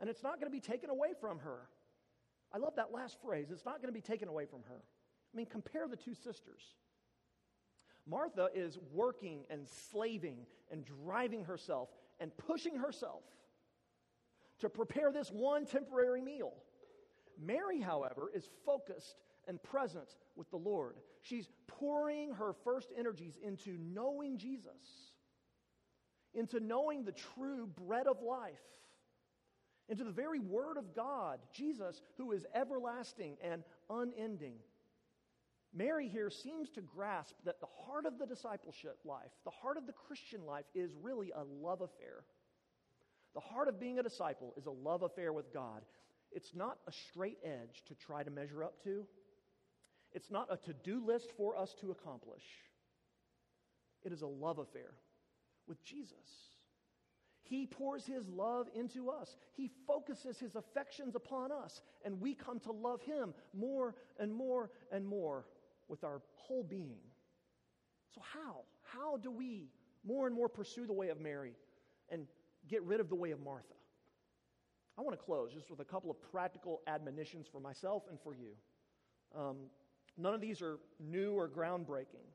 and 0.00 0.08
it's 0.08 0.22
not 0.22 0.40
going 0.40 0.50
to 0.50 0.50
be 0.50 0.60
taken 0.60 0.90
away 0.90 1.10
from 1.20 1.38
her. 1.40 1.68
I 2.52 2.58
love 2.58 2.74
that 2.76 2.90
last 2.90 3.18
phrase. 3.22 3.48
It's 3.50 3.66
not 3.66 3.76
going 3.76 3.88
to 3.88 3.92
be 3.92 4.00
taken 4.00 4.28
away 4.28 4.46
from 4.46 4.62
her. 4.68 4.82
I 5.32 5.36
mean, 5.36 5.46
compare 5.46 5.86
the 5.86 5.96
two 5.96 6.14
sisters. 6.14 6.62
Martha 8.08 8.48
is 8.54 8.78
working 8.92 9.44
and 9.50 9.68
slaving 9.90 10.38
and 10.72 10.84
driving 10.84 11.44
herself 11.44 11.90
and 12.18 12.36
pushing 12.36 12.76
herself 12.76 13.22
to 14.58 14.68
prepare 14.68 15.12
this 15.12 15.30
one 15.30 15.66
temporary 15.66 16.22
meal. 16.22 16.54
Mary, 17.38 17.80
however, 17.80 18.30
is 18.34 18.48
focused 18.66 19.16
and 19.48 19.62
present 19.62 20.08
with 20.36 20.50
the 20.50 20.56
Lord. 20.56 20.96
She's 21.22 21.48
pouring 21.66 22.32
her 22.34 22.54
first 22.64 22.88
energies 22.96 23.38
into 23.42 23.76
knowing 23.78 24.38
Jesus, 24.38 25.12
into 26.34 26.60
knowing 26.60 27.04
the 27.04 27.12
true 27.12 27.66
bread 27.66 28.06
of 28.06 28.22
life 28.22 28.58
into 29.90 30.04
the 30.04 30.10
very 30.10 30.38
Word 30.38 30.76
of 30.78 30.94
God, 30.94 31.40
Jesus, 31.52 32.00
who 32.16 32.30
is 32.30 32.46
everlasting 32.54 33.36
and 33.42 33.64
unending. 33.90 34.54
Mary 35.74 36.08
here 36.08 36.30
seems 36.30 36.70
to 36.70 36.80
grasp 36.80 37.34
that 37.44 37.60
the 37.60 37.66
heart 37.84 38.06
of 38.06 38.18
the 38.18 38.26
discipleship 38.26 38.98
life, 39.04 39.30
the 39.44 39.50
heart 39.50 39.76
of 39.76 39.86
the 39.86 39.92
Christian 39.92 40.46
life, 40.46 40.64
is 40.74 40.92
really 41.02 41.32
a 41.32 41.42
love 41.42 41.80
affair. 41.80 42.24
The 43.34 43.40
heart 43.40 43.68
of 43.68 43.80
being 43.80 43.98
a 43.98 44.02
disciple 44.02 44.54
is 44.56 44.66
a 44.66 44.70
love 44.70 45.02
affair 45.02 45.32
with 45.32 45.52
God. 45.52 45.82
It's 46.32 46.54
not 46.54 46.78
a 46.86 46.92
straight 46.92 47.38
edge 47.44 47.82
to 47.88 47.94
try 47.94 48.22
to 48.22 48.30
measure 48.30 48.62
up 48.62 48.82
to, 48.84 49.04
it's 50.12 50.30
not 50.30 50.48
a 50.50 50.56
to 50.66 50.72
do 50.72 51.04
list 51.04 51.30
for 51.36 51.56
us 51.56 51.74
to 51.80 51.90
accomplish. 51.90 52.42
It 54.02 54.12
is 54.12 54.22
a 54.22 54.26
love 54.26 54.58
affair 54.58 54.92
with 55.68 55.82
Jesus. 55.84 56.16
He 57.42 57.66
pours 57.66 58.06
His 58.06 58.28
love 58.28 58.68
into 58.74 59.10
us. 59.10 59.36
He 59.52 59.70
focuses 59.86 60.38
His 60.38 60.54
affections 60.56 61.14
upon 61.14 61.50
us, 61.50 61.80
and 62.04 62.20
we 62.20 62.34
come 62.34 62.60
to 62.60 62.72
love 62.72 63.02
Him 63.02 63.34
more 63.52 63.94
and 64.18 64.32
more 64.32 64.70
and 64.92 65.06
more 65.06 65.46
with 65.88 66.04
our 66.04 66.22
whole 66.34 66.62
being. 66.62 67.00
So, 68.14 68.20
how? 68.20 68.62
How 68.82 69.16
do 69.16 69.30
we 69.30 69.68
more 70.04 70.26
and 70.26 70.34
more 70.34 70.48
pursue 70.48 70.86
the 70.86 70.92
way 70.92 71.08
of 71.08 71.20
Mary 71.20 71.54
and 72.08 72.26
get 72.68 72.82
rid 72.84 73.00
of 73.00 73.08
the 73.08 73.14
way 73.14 73.30
of 73.32 73.40
Martha? 73.40 73.74
I 74.98 75.02
want 75.02 75.18
to 75.18 75.24
close 75.24 75.52
just 75.52 75.70
with 75.70 75.80
a 75.80 75.84
couple 75.84 76.10
of 76.10 76.20
practical 76.30 76.82
admonitions 76.86 77.46
for 77.50 77.60
myself 77.60 78.04
and 78.10 78.18
for 78.20 78.34
you. 78.34 78.50
Um, 79.36 79.56
none 80.22 80.34
of 80.34 80.40
these 80.40 80.62
are 80.62 80.78
new 80.98 81.32
or 81.32 81.48
groundbreaking. 81.48 82.26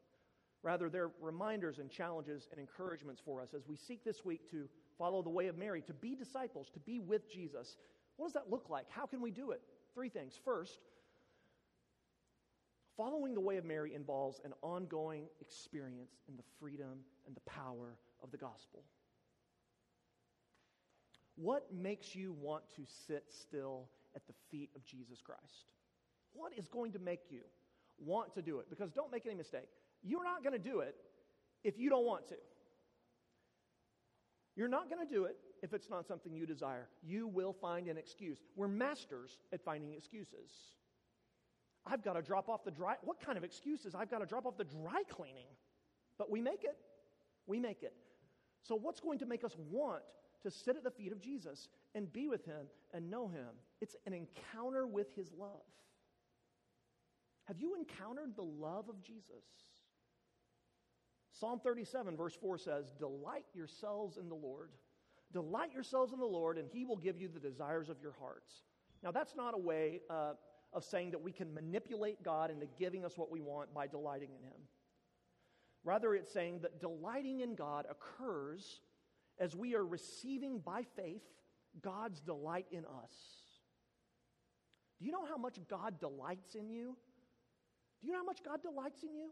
Rather, 0.63 0.89
they're 0.89 1.11
reminders 1.21 1.77
and 1.77 1.91
challenges 1.91 2.47
and 2.51 2.59
encouragements 2.59 3.21
for 3.23 3.41
us 3.41 3.53
as 3.53 3.67
we 3.67 3.75
seek 3.75 4.03
this 4.03 4.25
week 4.25 4.49
to 4.49 4.67
follow 4.97 5.21
the 5.21 5.29
way 5.29 5.47
of 5.47 5.57
Mary, 5.57 5.81
to 5.83 5.93
be 5.93 6.15
disciples, 6.15 6.69
to 6.73 6.79
be 6.79 6.99
with 6.99 7.31
Jesus. 7.31 7.77
What 8.17 8.25
does 8.27 8.33
that 8.33 8.49
look 8.49 8.69
like? 8.69 8.87
How 8.89 9.05
can 9.05 9.21
we 9.21 9.29
do 9.29 9.51
it? 9.51 9.61
Three 9.93 10.09
things. 10.09 10.33
First, 10.43 10.79
following 12.97 13.35
the 13.35 13.41
way 13.41 13.57
of 13.57 13.65
Mary 13.65 13.93
involves 13.93 14.41
an 14.43 14.53
ongoing 14.63 15.25
experience 15.39 16.17
in 16.27 16.35
the 16.35 16.43
freedom 16.59 17.03
and 17.27 17.35
the 17.35 17.41
power 17.41 17.97
of 18.23 18.31
the 18.31 18.37
gospel. 18.37 18.83
What 21.35 21.67
makes 21.71 22.15
you 22.15 22.33
want 22.33 22.63
to 22.77 22.83
sit 23.07 23.25
still 23.29 23.89
at 24.15 24.25
the 24.25 24.33
feet 24.49 24.69
of 24.75 24.85
Jesus 24.85 25.21
Christ? 25.21 25.65
What 26.33 26.53
is 26.57 26.67
going 26.67 26.93
to 26.93 26.99
make 26.99 27.21
you 27.29 27.41
want 27.99 28.33
to 28.35 28.41
do 28.41 28.59
it? 28.59 28.69
Because 28.69 28.91
don't 28.91 29.11
make 29.11 29.25
any 29.25 29.35
mistake, 29.35 29.69
you're 30.03 30.23
not 30.23 30.43
going 30.43 30.53
to 30.53 30.59
do 30.59 30.79
it 30.79 30.95
if 31.63 31.77
you 31.77 31.89
don't 31.89 32.05
want 32.05 32.27
to. 32.27 32.35
You're 34.55 34.69
not 34.69 34.89
going 34.89 35.05
to 35.05 35.13
do 35.13 35.25
it 35.25 35.35
if 35.61 35.73
it's 35.73 35.89
not 35.89 36.07
something 36.07 36.33
you 36.33 36.45
desire. 36.45 36.87
You 37.03 37.27
will 37.27 37.53
find 37.53 37.87
an 37.87 37.97
excuse. 37.97 38.39
We're 38.55 38.67
masters 38.67 39.37
at 39.51 39.61
finding 39.61 39.93
excuses. 39.93 40.51
I've 41.85 42.03
got 42.03 42.13
to 42.13 42.21
drop 42.21 42.49
off 42.49 42.63
the 42.63 42.71
dry. 42.71 42.95
What 43.03 43.19
kind 43.19 43.37
of 43.37 43.43
excuses? 43.43 43.93
I've 43.95 44.09
got 44.09 44.19
to 44.19 44.25
drop 44.25 44.45
off 44.45 44.57
the 44.57 44.63
dry 44.63 45.03
cleaning. 45.09 45.47
But 46.17 46.31
we 46.31 46.41
make 46.41 46.63
it. 46.63 46.77
We 47.47 47.59
make 47.59 47.83
it. 47.83 47.93
So, 48.63 48.75
what's 48.75 48.99
going 48.99 49.19
to 49.19 49.25
make 49.25 49.43
us 49.43 49.55
want 49.69 50.01
to 50.43 50.49
sit 50.49 50.75
at 50.75 50.83
the 50.83 50.91
feet 50.91 51.11
of 51.11 51.21
Jesus 51.21 51.67
and 51.93 52.11
be 52.11 52.27
with 52.27 52.45
him 52.45 52.67
and 52.93 53.11
know 53.11 53.27
him? 53.27 53.49
It's 53.81 53.95
an 54.07 54.13
encounter 54.13 54.87
with 54.87 55.13
his 55.15 55.31
love. 55.37 55.61
Have 57.45 57.59
you 57.59 57.75
encountered 57.75 58.35
the 58.35 58.43
love 58.43 58.89
of 58.89 59.01
Jesus? 59.03 59.43
Psalm 61.31 61.59
37, 61.59 62.15
verse 62.15 62.35
4 62.39 62.57
says, 62.57 62.85
Delight 62.97 63.45
yourselves 63.53 64.17
in 64.17 64.29
the 64.29 64.35
Lord. 64.35 64.71
Delight 65.33 65.73
yourselves 65.73 66.13
in 66.13 66.19
the 66.19 66.25
Lord, 66.25 66.57
and 66.57 66.67
he 66.71 66.85
will 66.85 66.95
give 66.95 67.19
you 67.19 67.27
the 67.27 67.39
desires 67.39 67.89
of 67.89 67.97
your 68.01 68.13
hearts. 68.19 68.63
Now, 69.03 69.11
that's 69.11 69.35
not 69.35 69.53
a 69.53 69.57
way 69.57 70.01
uh, 70.09 70.33
of 70.73 70.83
saying 70.83 71.11
that 71.11 71.21
we 71.21 71.31
can 71.31 71.53
manipulate 71.53 72.23
God 72.23 72.51
into 72.51 72.67
giving 72.79 73.03
us 73.03 73.17
what 73.17 73.29
we 73.29 73.41
want 73.41 73.73
by 73.73 73.85
delighting 73.85 74.29
in 74.29 74.43
him. 74.43 74.59
Rather, 75.83 76.15
it's 76.15 76.31
saying 76.31 76.59
that 76.61 76.79
delighting 76.79 77.41
in 77.41 77.53
God 77.53 77.85
occurs 77.89 78.79
as 79.37 79.55
we 79.55 79.75
are 79.75 79.85
receiving 79.85 80.59
by 80.59 80.83
faith 80.95 81.21
God's 81.81 82.21
delight 82.21 82.65
in 82.71 82.85
us. 82.85 83.13
Do 84.99 85.05
you 85.05 85.11
know 85.11 85.25
how 85.25 85.37
much 85.37 85.59
God 85.69 85.99
delights 85.99 86.55
in 86.55 86.69
you? 86.69 86.95
Do 88.05 88.11
you 88.11 88.17
know 88.17 88.21
how 88.21 88.25
much 88.25 88.43
God 88.43 88.61
delights 88.61 89.01
in 89.01 89.15
you? 89.15 89.31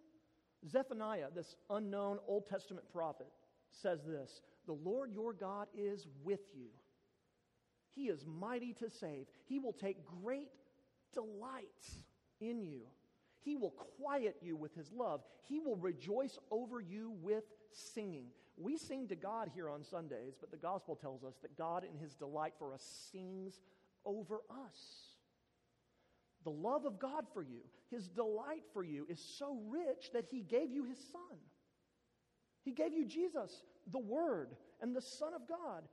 Zephaniah, 0.68 1.28
this 1.36 1.56
unknown 1.70 2.18
Old 2.28 2.48
Testament 2.48 2.88
prophet, 2.92 3.28
says 3.70 4.00
this 4.04 4.42
The 4.66 4.74
Lord 4.74 5.14
your 5.14 5.32
God 5.32 5.68
is 5.78 6.08
with 6.24 6.40
you. 6.56 6.70
He 7.92 8.06
is 8.06 8.26
mighty 8.26 8.74
to 8.74 8.90
save. 8.90 9.28
He 9.46 9.60
will 9.60 9.74
take 9.74 9.98
great 10.24 10.50
delight 11.14 11.68
in 12.42 12.64
you. 12.64 12.82
He 13.42 13.56
will 13.56 13.76
quiet 14.02 14.38
you 14.42 14.56
with 14.56 14.74
his 14.74 14.92
love. 14.92 15.22
He 15.48 15.60
will 15.60 15.76
rejoice 15.76 16.40
over 16.50 16.82
you 16.82 17.14
with 17.22 17.44
singing. 17.72 18.26
We 18.58 18.78
sing 18.78 19.08
to 19.10 19.16
God 19.16 19.52
here 19.54 19.70
on 19.70 19.84
Sundays, 19.84 20.34
but 20.40 20.50
the 20.50 20.58
gospel 20.58 20.96
tells 20.96 21.24
us 21.24 21.36
that 21.44 21.56
God, 21.56 21.84
in 21.84 22.00
his 22.00 22.16
delight 22.16 22.54
for 22.58 22.74
us, 22.74 22.84
sings 23.12 23.60
over 24.04 24.40
us. 24.50 25.13
The 26.44 26.52
love 26.52 26.86
of 26.86 27.00
God 27.00 27.26
for 27.34 27.42
you, 27.42 27.62
his 27.90 28.08
delight 28.08 28.64
for 28.74 28.84
you, 28.84 29.06
is 29.10 29.20
so 29.38 29.58
rich 29.68 30.12
that 30.14 30.26
he 30.30 30.42
gave 30.42 30.72
you 30.72 30.84
his 30.84 30.98
son. 31.12 31.38
He 32.64 32.72
gave 32.72 32.94
you 32.94 33.06
Jesus, 33.06 33.64
the 33.92 34.00
Word 34.00 34.56
and 34.82 34.96
the 34.96 35.02
Son 35.02 35.34
of 35.34 35.48
God, 35.48 35.84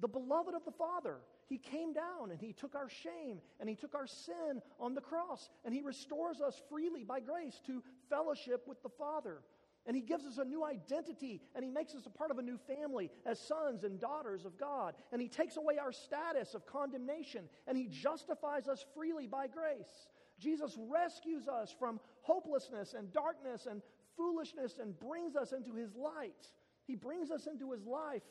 the 0.00 0.08
beloved 0.08 0.54
of 0.54 0.64
the 0.64 0.72
Father. 0.72 1.18
He 1.48 1.58
came 1.58 1.92
down 1.92 2.30
and 2.30 2.40
He 2.40 2.52
took 2.52 2.74
our 2.74 2.88
shame 2.88 3.40
and 3.60 3.68
He 3.68 3.76
took 3.76 3.94
our 3.94 4.06
sin 4.06 4.60
on 4.80 4.94
the 4.94 5.00
cross 5.00 5.48
and 5.64 5.72
He 5.72 5.80
restores 5.80 6.40
us 6.40 6.60
freely 6.68 7.04
by 7.04 7.20
grace 7.20 7.60
to 7.66 7.82
fellowship 8.10 8.66
with 8.66 8.82
the 8.82 8.90
Father. 8.90 9.42
And 9.88 9.96
He 9.96 10.02
gives 10.02 10.24
us 10.24 10.38
a 10.38 10.44
new 10.44 10.64
identity 10.64 11.40
and 11.56 11.64
He 11.64 11.70
makes 11.70 11.96
us 11.96 12.06
a 12.06 12.10
part 12.10 12.30
of 12.30 12.38
a 12.38 12.42
new 12.42 12.58
family 12.58 13.10
as 13.26 13.40
sons 13.40 13.82
and 13.82 14.00
daughters 14.00 14.44
of 14.44 14.56
God. 14.56 14.94
And 15.12 15.20
He 15.20 15.28
takes 15.28 15.56
away 15.56 15.78
our 15.78 15.90
status 15.90 16.54
of 16.54 16.64
condemnation 16.66 17.48
and 17.66 17.76
He 17.76 17.88
justifies 17.88 18.68
us 18.68 18.84
freely 18.94 19.26
by 19.26 19.48
grace. 19.48 20.06
Jesus 20.38 20.78
rescues 20.78 21.48
us 21.48 21.74
from 21.76 21.98
hopelessness 22.20 22.94
and 22.96 23.12
darkness 23.12 23.66
and 23.68 23.82
foolishness 24.16 24.78
and 24.80 24.96
brings 25.00 25.34
us 25.34 25.52
into 25.52 25.74
His 25.74 25.96
light. 25.96 26.46
He 26.86 26.94
brings 26.94 27.32
us 27.32 27.48
into 27.50 27.72
His 27.72 27.84
life 27.84 28.22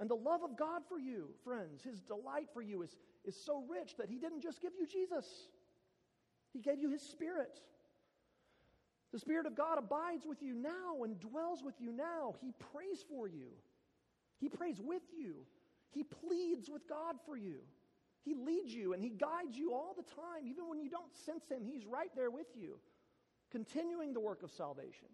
and 0.00 0.08
the 0.08 0.14
love 0.14 0.42
of 0.44 0.56
God 0.56 0.82
for 0.88 0.98
you, 0.98 1.30
friends, 1.44 1.82
his 1.82 2.00
delight 2.00 2.48
for 2.52 2.62
you 2.62 2.82
is, 2.82 2.96
is 3.24 3.36
so 3.44 3.64
rich 3.68 3.96
that 3.98 4.08
he 4.08 4.18
didn't 4.18 4.42
just 4.42 4.62
give 4.62 4.72
you 4.78 4.86
Jesus, 4.86 5.48
he 6.52 6.60
gave 6.60 6.78
you 6.78 6.90
his 6.90 7.02
spirit. 7.02 7.60
The 9.12 9.18
Spirit 9.18 9.46
of 9.46 9.56
God 9.56 9.78
abides 9.78 10.26
with 10.26 10.42
you 10.42 10.54
now 10.54 11.02
and 11.02 11.18
dwells 11.18 11.62
with 11.62 11.74
you 11.80 11.92
now. 11.92 12.34
He 12.40 12.52
prays 12.72 13.04
for 13.08 13.26
you, 13.26 13.48
He 14.38 14.48
prays 14.48 14.80
with 14.80 15.02
you, 15.16 15.46
He 15.90 16.04
pleads 16.04 16.68
with 16.68 16.88
God 16.88 17.16
for 17.24 17.36
you. 17.36 17.60
He 18.24 18.34
leads 18.34 18.74
you 18.74 18.92
and 18.92 19.02
He 19.02 19.10
guides 19.10 19.56
you 19.56 19.72
all 19.72 19.94
the 19.96 20.02
time. 20.02 20.46
Even 20.46 20.68
when 20.68 20.78
you 20.78 20.90
don't 20.90 21.16
sense 21.24 21.48
Him, 21.48 21.64
He's 21.64 21.86
right 21.86 22.10
there 22.14 22.30
with 22.30 22.48
you, 22.54 22.78
continuing 23.50 24.12
the 24.12 24.20
work 24.20 24.42
of 24.42 24.50
salvation, 24.50 25.08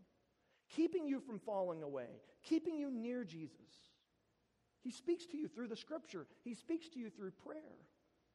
keeping 0.75 1.07
you 1.07 1.21
from 1.21 1.39
falling 1.39 1.83
away, 1.83 2.09
keeping 2.43 2.77
you 2.77 2.91
near 2.91 3.23
Jesus. 3.23 3.61
He 4.83 4.91
speaks 4.91 5.27
to 5.27 5.37
you 5.37 5.49
through 5.49 5.69
the 5.69 5.77
scripture, 5.77 6.27
He 6.43 6.55
speaks 6.55 6.89
to 6.89 6.99
you 6.99 7.11
through 7.11 7.31
prayer. 7.31 7.79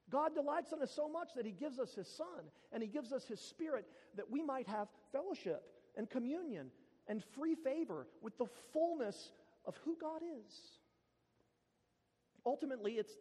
God 0.10 0.34
delights 0.34 0.72
in 0.72 0.82
us 0.82 0.92
so 0.92 1.08
much 1.08 1.30
that 1.36 1.46
He 1.46 1.52
gives 1.52 1.80
us 1.80 1.94
His 1.94 2.08
Son 2.08 2.28
and 2.72 2.82
He 2.82 2.90
gives 2.90 3.12
us 3.12 3.26
His 3.28 3.40
Spirit 3.40 3.86
that 4.16 4.30
we 4.30 4.42
might 4.42 4.68
have 4.68 4.88
fellowship 5.12 5.64
and 5.96 6.10
communion 6.10 6.72
and 7.08 7.24
free 7.36 7.56
favor 7.56 8.08
with 8.22 8.38
the 8.38 8.48
fullness 8.74 9.32
of 9.66 9.78
who 9.84 9.98
God 10.00 10.22
is. 10.46 10.54
Ultimately, 12.46 12.94
it's, 12.94 13.12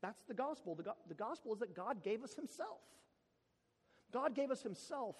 that's 0.00 0.22
the 0.28 0.34
gospel. 0.34 0.74
The, 0.74 0.94
the 1.08 1.14
gospel 1.14 1.52
is 1.52 1.60
that 1.60 1.74
God 1.74 2.02
gave 2.02 2.22
us 2.22 2.34
Himself. 2.34 2.80
God 4.12 4.34
gave 4.34 4.50
us 4.50 4.62
Himself 4.62 5.16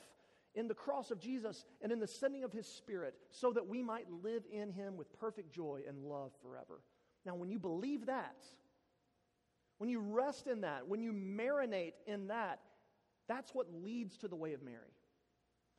in 0.54 0.66
the 0.66 0.74
cross 0.74 1.10
of 1.10 1.20
Jesus 1.20 1.64
and 1.82 1.92
in 1.92 2.00
the 2.00 2.06
sending 2.06 2.44
of 2.44 2.52
His 2.52 2.66
Spirit 2.66 3.14
so 3.30 3.52
that 3.52 3.66
we 3.66 3.82
might 3.82 4.06
live 4.22 4.42
in 4.50 4.72
Him 4.72 4.96
with 4.96 5.12
perfect 5.18 5.52
joy 5.52 5.82
and 5.86 6.04
love 6.04 6.32
forever. 6.42 6.80
Now, 7.26 7.34
when 7.34 7.50
you 7.50 7.58
believe 7.58 8.06
that, 8.06 8.44
when 9.78 9.88
you 9.88 10.00
rest 10.00 10.46
in 10.46 10.60
that, 10.62 10.86
when 10.86 11.00
you 11.00 11.12
marinate 11.12 11.94
in 12.06 12.28
that, 12.28 12.60
that's 13.28 13.54
what 13.54 13.66
leads 13.72 14.16
to 14.18 14.28
the 14.28 14.36
way 14.36 14.52
of 14.52 14.62
Mary. 14.62 14.92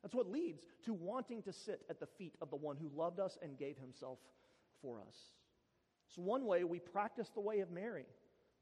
That's 0.02 0.14
what 0.14 0.30
leads 0.30 0.64
to 0.86 0.94
wanting 0.94 1.42
to 1.42 1.52
sit 1.52 1.82
at 1.90 2.00
the 2.00 2.06
feet 2.06 2.34
of 2.40 2.50
the 2.50 2.56
one 2.56 2.76
who 2.76 2.90
loved 2.94 3.20
us 3.20 3.36
and 3.42 3.58
gave 3.58 3.76
himself 3.76 4.18
for 4.80 5.00
us. 5.00 5.16
So, 6.08 6.22
one 6.22 6.46
way 6.46 6.64
we 6.64 6.78
practice 6.78 7.28
the 7.34 7.40
way 7.40 7.60
of 7.60 7.70
Mary 7.70 8.06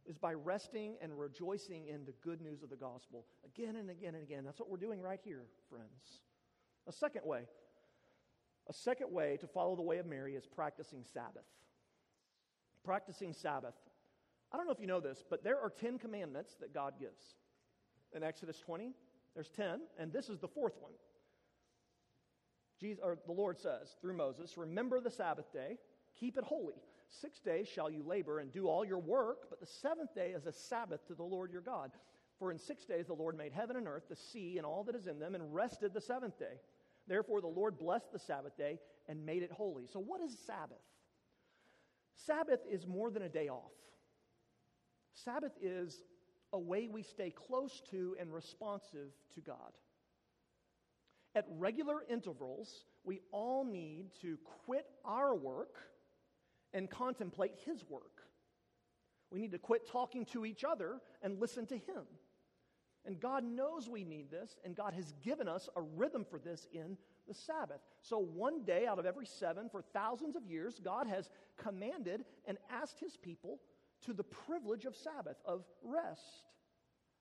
is 0.04 0.18
by 0.18 0.34
resting 0.34 0.96
and 1.00 1.18
rejoicing 1.18 1.86
in 1.86 2.04
the 2.04 2.14
good 2.22 2.40
news 2.40 2.62
of 2.62 2.70
the 2.70 2.76
gospel 2.76 3.24
again 3.44 3.76
and 3.76 3.90
again 3.90 4.14
and 4.14 4.24
again. 4.24 4.44
That's 4.44 4.58
what 4.58 4.68
we're 4.68 4.78
doing 4.78 5.00
right 5.00 5.20
here, 5.22 5.44
friends. 5.70 6.22
A 6.88 6.92
second 6.92 7.22
way, 7.24 7.42
a 8.68 8.72
second 8.72 9.12
way 9.12 9.36
to 9.40 9.46
follow 9.46 9.76
the 9.76 9.82
way 9.82 9.98
of 9.98 10.06
Mary 10.06 10.34
is 10.34 10.46
practicing 10.46 11.04
Sabbath 11.04 11.44
practicing 12.88 13.34
Sabbath. 13.34 13.74
I 14.52 14.56
don't 14.56 14.66
know 14.66 14.72
if 14.72 14.80
you 14.80 14.86
know 14.86 15.00
this, 15.00 15.22
but 15.28 15.44
there 15.44 15.60
are 15.60 15.70
10 15.70 15.98
commandments 15.98 16.56
that 16.60 16.72
God 16.72 16.94
gives. 16.98 17.22
In 18.14 18.22
Exodus 18.22 18.58
20, 18.60 18.92
there's 19.34 19.50
10, 19.50 19.80
and 19.98 20.12
this 20.12 20.28
is 20.28 20.38
the 20.38 20.48
fourth 20.48 20.74
one. 20.80 20.92
Jesus, 22.80 23.02
or 23.04 23.18
the 23.26 23.32
Lord 23.32 23.58
says 23.58 23.96
through 24.00 24.16
Moses, 24.16 24.56
Remember 24.56 25.00
the 25.00 25.10
Sabbath 25.10 25.52
day, 25.52 25.76
keep 26.18 26.38
it 26.38 26.44
holy. 26.44 26.76
Six 27.10 27.40
days 27.40 27.68
shall 27.68 27.90
you 27.90 28.02
labor 28.02 28.38
and 28.38 28.52
do 28.52 28.68
all 28.68 28.84
your 28.84 28.98
work, 28.98 29.48
but 29.50 29.60
the 29.60 29.66
seventh 29.66 30.14
day 30.14 30.30
is 30.30 30.46
a 30.46 30.52
Sabbath 30.52 31.06
to 31.08 31.14
the 31.14 31.22
Lord 31.22 31.50
your 31.50 31.62
God. 31.62 31.90
For 32.38 32.52
in 32.52 32.58
six 32.58 32.84
days 32.84 33.06
the 33.06 33.14
Lord 33.14 33.36
made 33.36 33.52
heaven 33.52 33.76
and 33.76 33.88
earth, 33.88 34.04
the 34.08 34.16
sea, 34.16 34.58
and 34.58 34.66
all 34.66 34.84
that 34.84 34.94
is 34.94 35.06
in 35.06 35.18
them, 35.18 35.34
and 35.34 35.54
rested 35.54 35.92
the 35.92 36.00
seventh 36.00 36.38
day. 36.38 36.60
Therefore 37.08 37.40
the 37.40 37.48
Lord 37.48 37.78
blessed 37.78 38.12
the 38.12 38.18
Sabbath 38.18 38.56
day 38.56 38.78
and 39.08 39.26
made 39.26 39.42
it 39.42 39.50
holy. 39.50 39.86
So, 39.86 39.98
what 39.98 40.20
is 40.20 40.36
Sabbath? 40.46 40.78
Sabbath 42.26 42.60
is 42.70 42.86
more 42.86 43.10
than 43.10 43.22
a 43.22 43.28
day 43.28 43.48
off. 43.48 43.72
Sabbath 45.24 45.52
is 45.60 46.02
a 46.52 46.58
way 46.58 46.88
we 46.88 47.02
stay 47.02 47.30
close 47.30 47.82
to 47.90 48.16
and 48.20 48.32
responsive 48.32 49.10
to 49.34 49.40
God. 49.40 49.72
At 51.34 51.46
regular 51.58 52.04
intervals, 52.08 52.84
we 53.04 53.20
all 53.32 53.64
need 53.64 54.06
to 54.22 54.38
quit 54.64 54.86
our 55.04 55.34
work 55.34 55.76
and 56.72 56.90
contemplate 56.90 57.54
His 57.64 57.84
work. 57.88 58.22
We 59.30 59.40
need 59.40 59.52
to 59.52 59.58
quit 59.58 59.86
talking 59.90 60.24
to 60.26 60.46
each 60.46 60.64
other 60.64 61.00
and 61.22 61.38
listen 61.38 61.66
to 61.66 61.76
Him. 61.76 62.04
And 63.06 63.20
God 63.20 63.44
knows 63.44 63.88
we 63.88 64.04
need 64.04 64.30
this, 64.30 64.58
and 64.64 64.74
God 64.74 64.92
has 64.94 65.12
given 65.22 65.48
us 65.48 65.68
a 65.76 65.80
rhythm 65.80 66.26
for 66.28 66.38
this 66.38 66.66
in 66.72 66.96
the 67.26 67.34
Sabbath. 67.34 67.80
So, 68.02 68.18
one 68.18 68.64
day 68.64 68.86
out 68.86 68.98
of 68.98 69.06
every 69.06 69.26
seven 69.26 69.68
for 69.70 69.82
thousands 69.82 70.34
of 70.34 70.44
years, 70.44 70.80
God 70.82 71.06
has 71.06 71.30
commanded 71.56 72.24
and 72.46 72.58
asked 72.70 72.98
his 73.00 73.16
people 73.16 73.60
to 74.06 74.12
the 74.12 74.24
privilege 74.24 74.84
of 74.84 74.94
Sabbath, 74.96 75.36
of 75.44 75.64
rest. 75.82 76.42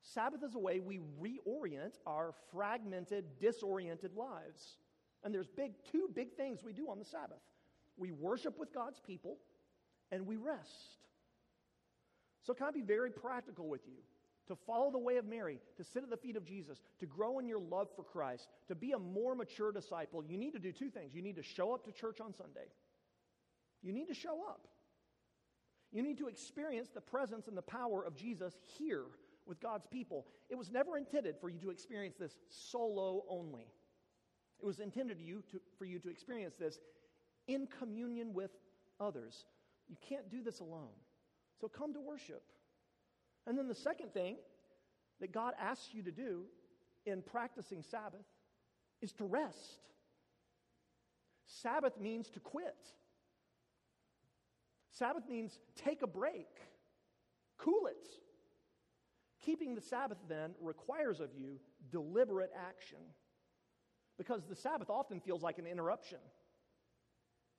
Sabbath 0.02 0.44
is 0.44 0.56
a 0.56 0.60
way 0.60 0.80
we 0.80 1.00
reorient 1.22 1.94
our 2.06 2.34
fragmented, 2.52 3.26
disoriented 3.40 4.16
lives. 4.16 4.78
And 5.24 5.34
there's 5.34 5.48
big 5.48 5.74
two 5.92 6.10
big 6.14 6.34
things 6.36 6.64
we 6.64 6.74
do 6.74 6.90
on 6.90 7.00
the 7.00 7.06
Sabbath. 7.06 7.42
We 7.98 8.12
worship 8.12 8.60
with 8.60 8.74
God's 8.74 9.00
people 9.00 9.38
and 10.12 10.26
we 10.26 10.36
rest. 10.36 10.98
So 12.44 12.54
can 12.54 12.68
I 12.68 12.72
be 12.72 12.82
very 12.82 13.12
practical 13.12 13.68
with 13.68 13.82
you? 13.88 13.98
to 14.48 14.56
follow 14.66 14.92
the 14.92 14.98
way 14.98 15.18
of 15.18 15.26
Mary, 15.26 15.60
to 15.76 15.84
sit 15.84 16.04
at 16.04 16.10
the 16.10 16.18
feet 16.18 16.36
of 16.36 16.46
Jesus, 16.46 16.80
to 17.00 17.06
grow 17.06 17.40
in 17.40 17.48
your 17.48 17.60
love 17.60 17.90
for 17.96 18.04
Christ, 18.04 18.48
to 18.68 18.76
be 18.76 18.94
a 18.94 19.00
more 19.00 19.36
mature 19.36 19.72
disciple, 19.72 20.24
you 20.24 20.38
need 20.38 20.54
to 20.54 20.60
do 20.60 20.72
two 20.72 20.90
things. 20.90 21.14
You 21.14 21.22
need 21.22 21.36
to 21.36 21.44
show 21.44 21.74
up 21.74 21.86
to 21.86 21.92
church 21.92 22.20
on 22.22 22.34
Sunday. 22.34 22.68
You 23.82 23.94
need 23.94 24.08
to 24.08 24.14
show 24.14 24.42
up. 24.48 24.68
You 25.92 26.04
need 26.04 26.18
to 26.18 26.28
experience 26.28 26.90
the 26.94 27.02
presence 27.02 27.48
and 27.48 27.58
the 27.58 27.62
power 27.62 28.04
of 28.04 28.16
Jesus 28.16 28.58
here 28.78 29.06
with 29.46 29.60
God's 29.60 29.88
people. 29.88 30.26
It 30.50 30.58
was 30.58 30.70
never 30.70 30.98
intended 30.98 31.38
for 31.40 31.50
you 31.50 31.60
to 31.60 31.70
experience 31.70 32.16
this 32.20 32.38
solo 32.50 33.24
only. 33.30 33.68
It 34.62 34.66
was 34.66 34.80
intended 34.80 35.22
you 35.22 35.44
to, 35.52 35.62
for 35.78 35.86
you 35.86 36.00
to 36.00 36.10
experience 36.10 36.56
this 36.60 36.80
in 37.48 37.68
communion 37.68 38.34
with 38.34 38.52
others. 39.00 39.46
You 39.88 39.96
can't 40.02 40.30
do 40.30 40.44
this 40.44 40.60
alone. 40.60 40.96
So 41.62 41.68
come 41.68 41.94
to 41.94 42.02
worship. 42.02 42.44
And 43.46 43.58
then 43.58 43.68
the 43.68 43.76
second 43.76 44.14
thing 44.14 44.36
that 45.22 45.32
God 45.32 45.54
asks 45.60 45.94
you 45.94 46.04
to 46.04 46.12
do 46.12 46.44
in 47.06 47.22
practicing 47.22 47.82
Sabbath 47.82 48.26
is 49.02 49.14
to 49.14 49.26
rest. 49.26 49.80
Sabbath 51.46 52.00
means 52.00 52.30
to 52.32 52.40
quit. 52.40 52.76
Sabbath 54.98 55.24
means 55.30 55.60
take 55.76 56.02
a 56.02 56.08
break, 56.08 56.48
cool 57.58 57.88
it. 57.88 58.08
Keeping 59.44 59.76
the 59.76 59.82
Sabbath 59.82 60.18
then 60.28 60.52
requires 60.62 61.20
of 61.20 61.30
you 61.38 61.60
deliberate 61.92 62.52
action 62.56 63.00
because 64.18 64.42
the 64.50 64.56
Sabbath 64.56 64.90
often 64.90 65.20
feels 65.20 65.44
like 65.44 65.60
an 65.60 65.68
interruption. 65.68 66.18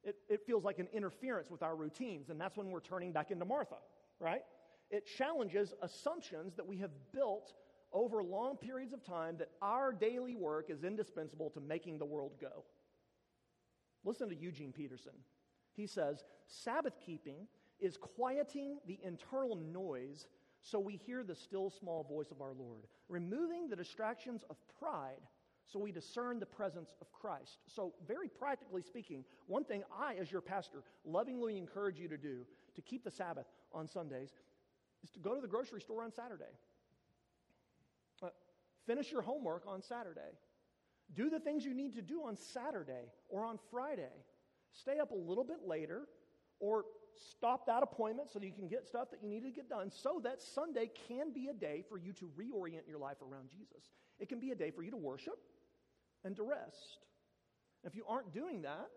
It, 0.03 0.17
it 0.29 0.41
feels 0.47 0.65
like 0.65 0.79
an 0.79 0.89
interference 0.93 1.51
with 1.51 1.63
our 1.63 1.77
routines, 1.77 2.31
and 2.31 2.41
that's 2.41 2.57
when 2.57 2.71
we're 2.71 2.81
turning 2.81 3.13
back 3.13 3.31
into 3.31 3.45
Martha, 3.45 3.77
right? 4.21 4.43
it 4.91 5.07
challenges 5.07 5.75
assumptions 5.83 6.55
that 6.55 6.67
we 6.67 6.79
have 6.79 6.91
built 7.13 7.53
over 7.93 8.23
long 8.23 8.57
periods 8.57 8.93
of 8.93 9.03
time 9.05 9.37
that 9.39 9.51
our 9.63 9.93
daily 9.93 10.35
work 10.35 10.71
is 10.71 10.85
indispensable 10.85 11.51
to 11.51 11.61
making 11.61 11.99
the 11.99 12.05
world 12.05 12.33
go. 12.41 12.65
Listen 14.05 14.29
to 14.29 14.37
Eugene 14.37 14.73
Peterson. 14.73 15.13
He 15.79 15.87
says, 15.87 16.25
Sabbath 16.49 16.95
keeping 17.07 17.47
is 17.81 17.97
quieting 17.97 18.79
the 18.87 18.99
internal 19.05 19.57
noise 19.57 20.27
so 20.61 20.81
we 20.81 20.97
hear 20.97 21.23
the 21.23 21.37
still 21.37 21.71
small 21.71 22.03
voice 22.03 22.33
of 22.33 22.41
our 22.41 22.53
Lord, 22.53 22.83
removing 23.09 23.69
the 23.69 23.77
distractions 23.77 24.45
of 24.51 24.57
pride 24.81 25.23
So 25.67 25.79
we 25.79 25.93
discern 25.93 26.41
the 26.41 26.47
presence 26.47 26.95
of 27.01 27.13
Christ. 27.13 27.59
So, 27.67 27.93
very 28.07 28.29
practically 28.29 28.83
speaking, 28.83 29.25
one 29.47 29.65
thing 29.65 29.83
I, 29.95 30.15
as 30.15 30.33
your 30.33 30.41
pastor, 30.41 30.83
lovingly 31.05 31.59
encourage 31.59 31.99
you 32.01 32.09
to 32.09 32.17
do 32.17 32.47
to 32.75 32.83
keep 32.83 33.05
the 33.05 33.11
Sabbath 33.11 33.47
on 33.73 33.87
Sundays 33.87 34.31
is 35.05 35.11
to 35.11 35.19
go 35.21 35.35
to 35.35 35.43
the 35.43 35.47
grocery 35.47 35.83
store 35.83 36.03
on 36.03 36.11
Saturday. 36.11 36.55
Uh, 38.23 38.29
finish 38.87 39.13
your 39.13 39.21
homework 39.21 39.65
on 39.67 39.83
Saturday. 39.83 40.33
Do 41.15 41.29
the 41.29 41.39
things 41.39 41.67
you 41.67 41.75
need 41.75 41.95
to 41.97 42.03
do 42.03 42.23
on 42.25 42.37
Saturday 42.37 43.13
or 43.29 43.45
on 43.45 43.59
Friday. 43.71 44.25
Stay 44.73 44.99
up 44.99 45.11
a 45.11 45.15
little 45.15 45.45
bit 45.45 45.67
later 45.67 46.09
or 46.61 46.85
stop 47.37 47.67
that 47.67 47.83
appointment 47.83 48.31
so 48.31 48.39
that 48.39 48.47
you 48.47 48.53
can 48.53 48.69
get 48.69 48.87
stuff 48.87 49.11
that 49.11 49.23
you 49.23 49.29
need 49.29 49.43
to 49.43 49.51
get 49.51 49.69
done 49.69 49.91
so 49.91 50.21
that 50.23 50.41
Sunday 50.41 50.91
can 51.09 51.33
be 51.33 51.49
a 51.49 51.55
day 51.55 51.85
for 51.89 51.99
you 51.99 52.13
to 52.15 52.31
reorient 52.39 52.87
your 52.87 52.99
life 52.99 53.17
around 53.23 53.49
Jesus. 53.51 53.91
It 54.19 54.29
can 54.29 54.41
be 54.41 54.51
a 54.51 54.55
day 54.55 54.71
for 54.71 54.83
you 54.83 54.91
to 54.91 54.97
worship 54.97 55.39
and 56.25 56.37
to 56.37 56.43
rest. 56.43 56.99
If 57.85 57.95
you 57.95 58.05
aren't 58.09 58.33
doing 58.33 58.63
that, 58.63 58.89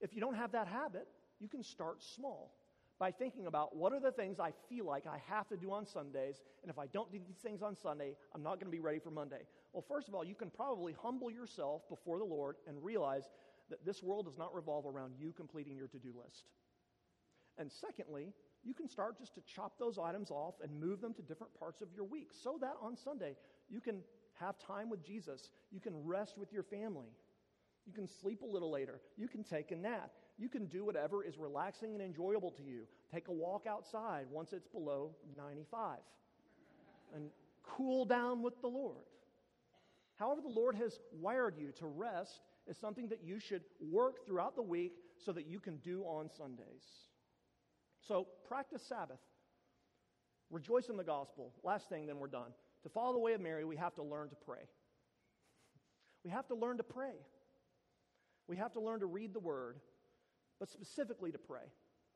if 0.00 0.14
you 0.14 0.20
don't 0.20 0.34
have 0.34 0.52
that 0.52 0.68
habit, 0.68 1.06
you 1.40 1.48
can 1.48 1.62
start 1.62 2.02
small 2.02 2.52
by 2.98 3.10
thinking 3.10 3.46
about 3.46 3.76
what 3.76 3.92
are 3.92 4.00
the 4.00 4.12
things 4.12 4.40
I 4.40 4.52
feel 4.68 4.86
like 4.86 5.06
I 5.06 5.20
have 5.28 5.48
to 5.48 5.56
do 5.56 5.70
on 5.72 5.86
Sundays, 5.86 6.40
and 6.62 6.70
if 6.70 6.78
I 6.78 6.86
don't 6.86 7.12
do 7.12 7.18
these 7.18 7.36
things 7.36 7.60
on 7.62 7.76
Sunday, 7.76 8.16
I'm 8.34 8.42
not 8.42 8.54
going 8.54 8.66
to 8.66 8.70
be 8.70 8.80
ready 8.80 8.98
for 8.98 9.10
Monday. 9.10 9.42
Well, 9.72 9.84
first 9.86 10.08
of 10.08 10.14
all, 10.14 10.24
you 10.24 10.34
can 10.34 10.50
probably 10.50 10.94
humble 11.02 11.30
yourself 11.30 11.86
before 11.90 12.18
the 12.18 12.24
Lord 12.24 12.56
and 12.66 12.82
realize 12.82 13.28
that 13.70 13.84
this 13.84 14.02
world 14.02 14.26
does 14.26 14.38
not 14.38 14.54
revolve 14.54 14.86
around 14.86 15.14
you 15.18 15.32
completing 15.32 15.76
your 15.76 15.88
to 15.88 15.98
do 15.98 16.12
list. 16.16 16.44
And 17.58 17.70
secondly, 17.72 18.32
you 18.64 18.74
can 18.74 18.88
start 18.88 19.18
just 19.18 19.34
to 19.34 19.40
chop 19.54 19.78
those 19.78 19.98
items 19.98 20.30
off 20.30 20.54
and 20.62 20.80
move 20.80 21.00
them 21.00 21.14
to 21.14 21.22
different 21.22 21.54
parts 21.58 21.80
of 21.80 21.88
your 21.94 22.04
week 22.04 22.30
so 22.42 22.58
that 22.60 22.74
on 22.82 22.96
Sunday 22.96 23.36
you 23.68 23.80
can 23.80 24.00
have 24.34 24.56
time 24.58 24.90
with 24.90 25.04
Jesus. 25.04 25.50
You 25.70 25.80
can 25.80 26.04
rest 26.04 26.36
with 26.36 26.52
your 26.52 26.62
family. 26.62 27.08
You 27.86 27.92
can 27.92 28.08
sleep 28.20 28.42
a 28.42 28.46
little 28.46 28.70
later. 28.70 29.00
You 29.16 29.28
can 29.28 29.44
take 29.44 29.70
a 29.70 29.76
nap. 29.76 30.10
You 30.38 30.48
can 30.48 30.66
do 30.66 30.84
whatever 30.84 31.24
is 31.24 31.38
relaxing 31.38 31.94
and 31.94 32.02
enjoyable 32.02 32.50
to 32.52 32.62
you. 32.62 32.82
Take 33.12 33.28
a 33.28 33.32
walk 33.32 33.66
outside 33.66 34.26
once 34.30 34.52
it's 34.52 34.66
below 34.66 35.12
95 35.36 35.98
and 37.14 37.30
cool 37.62 38.04
down 38.04 38.42
with 38.42 38.60
the 38.60 38.68
Lord. 38.68 39.04
However, 40.16 40.40
the 40.40 40.48
Lord 40.48 40.74
has 40.76 40.98
wired 41.12 41.54
you 41.58 41.72
to 41.78 41.86
rest 41.86 42.40
is 42.68 42.76
something 42.76 43.08
that 43.08 43.22
you 43.22 43.38
should 43.38 43.62
work 43.80 44.26
throughout 44.26 44.56
the 44.56 44.62
week 44.62 44.94
so 45.24 45.32
that 45.32 45.46
you 45.46 45.60
can 45.60 45.76
do 45.78 46.02
on 46.02 46.28
Sundays. 46.36 46.84
So 48.06 48.26
practice 48.46 48.82
Sabbath. 48.88 49.20
Rejoice 50.50 50.88
in 50.88 50.96
the 50.96 51.04
gospel. 51.04 51.52
Last 51.62 51.88
thing, 51.88 52.06
then 52.06 52.18
we're 52.18 52.28
done. 52.28 52.52
To 52.84 52.88
follow 52.88 53.12
the 53.12 53.18
way 53.18 53.32
of 53.32 53.40
Mary, 53.40 53.64
we 53.64 53.76
have 53.76 53.94
to 53.96 54.02
learn 54.02 54.28
to 54.30 54.36
pray. 54.36 54.60
We 56.24 56.32
have 56.32 56.48
to 56.48 56.56
learn 56.56 56.78
to 56.78 56.82
pray. 56.82 57.14
We 58.48 58.56
have 58.56 58.72
to 58.72 58.80
learn 58.80 58.98
to 58.98 59.06
read 59.06 59.32
the 59.32 59.38
word, 59.38 59.78
but 60.58 60.68
specifically 60.68 61.30
to 61.30 61.38
pray. 61.38 61.62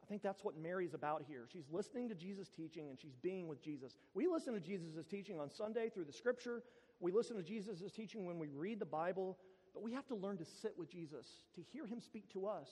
I 0.02 0.06
think 0.06 0.20
that's 0.20 0.42
what 0.42 0.58
Mary's 0.58 0.94
about 0.94 1.22
here. 1.28 1.46
She's 1.52 1.68
listening 1.70 2.08
to 2.08 2.16
Jesus' 2.16 2.48
teaching 2.48 2.88
and 2.88 2.98
she's 2.98 3.14
being 3.22 3.46
with 3.46 3.62
Jesus. 3.62 3.96
We 4.14 4.26
listen 4.26 4.54
to 4.54 4.60
Jesus' 4.60 5.04
teaching 5.08 5.38
on 5.38 5.48
Sunday 5.48 5.90
through 5.90 6.06
the 6.06 6.12
scripture. 6.12 6.64
We 6.98 7.12
listen 7.12 7.36
to 7.36 7.42
Jesus' 7.42 7.92
teaching 7.94 8.26
when 8.26 8.40
we 8.40 8.48
read 8.48 8.80
the 8.80 8.86
Bible, 8.86 9.38
but 9.74 9.82
we 9.82 9.92
have 9.92 10.06
to 10.08 10.14
learn 10.14 10.38
to 10.38 10.44
sit 10.44 10.74
with 10.76 10.90
Jesus, 10.90 11.26
to 11.54 11.62
hear 11.72 11.86
him 11.86 12.00
speak 12.00 12.30
to 12.32 12.46
us, 12.46 12.68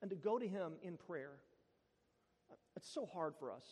and 0.00 0.10
to 0.10 0.16
go 0.16 0.38
to 0.38 0.46
him 0.46 0.72
in 0.82 0.96
prayer. 0.96 1.32
It's 2.76 2.92
so 2.92 3.06
hard 3.06 3.34
for 3.38 3.50
us. 3.50 3.64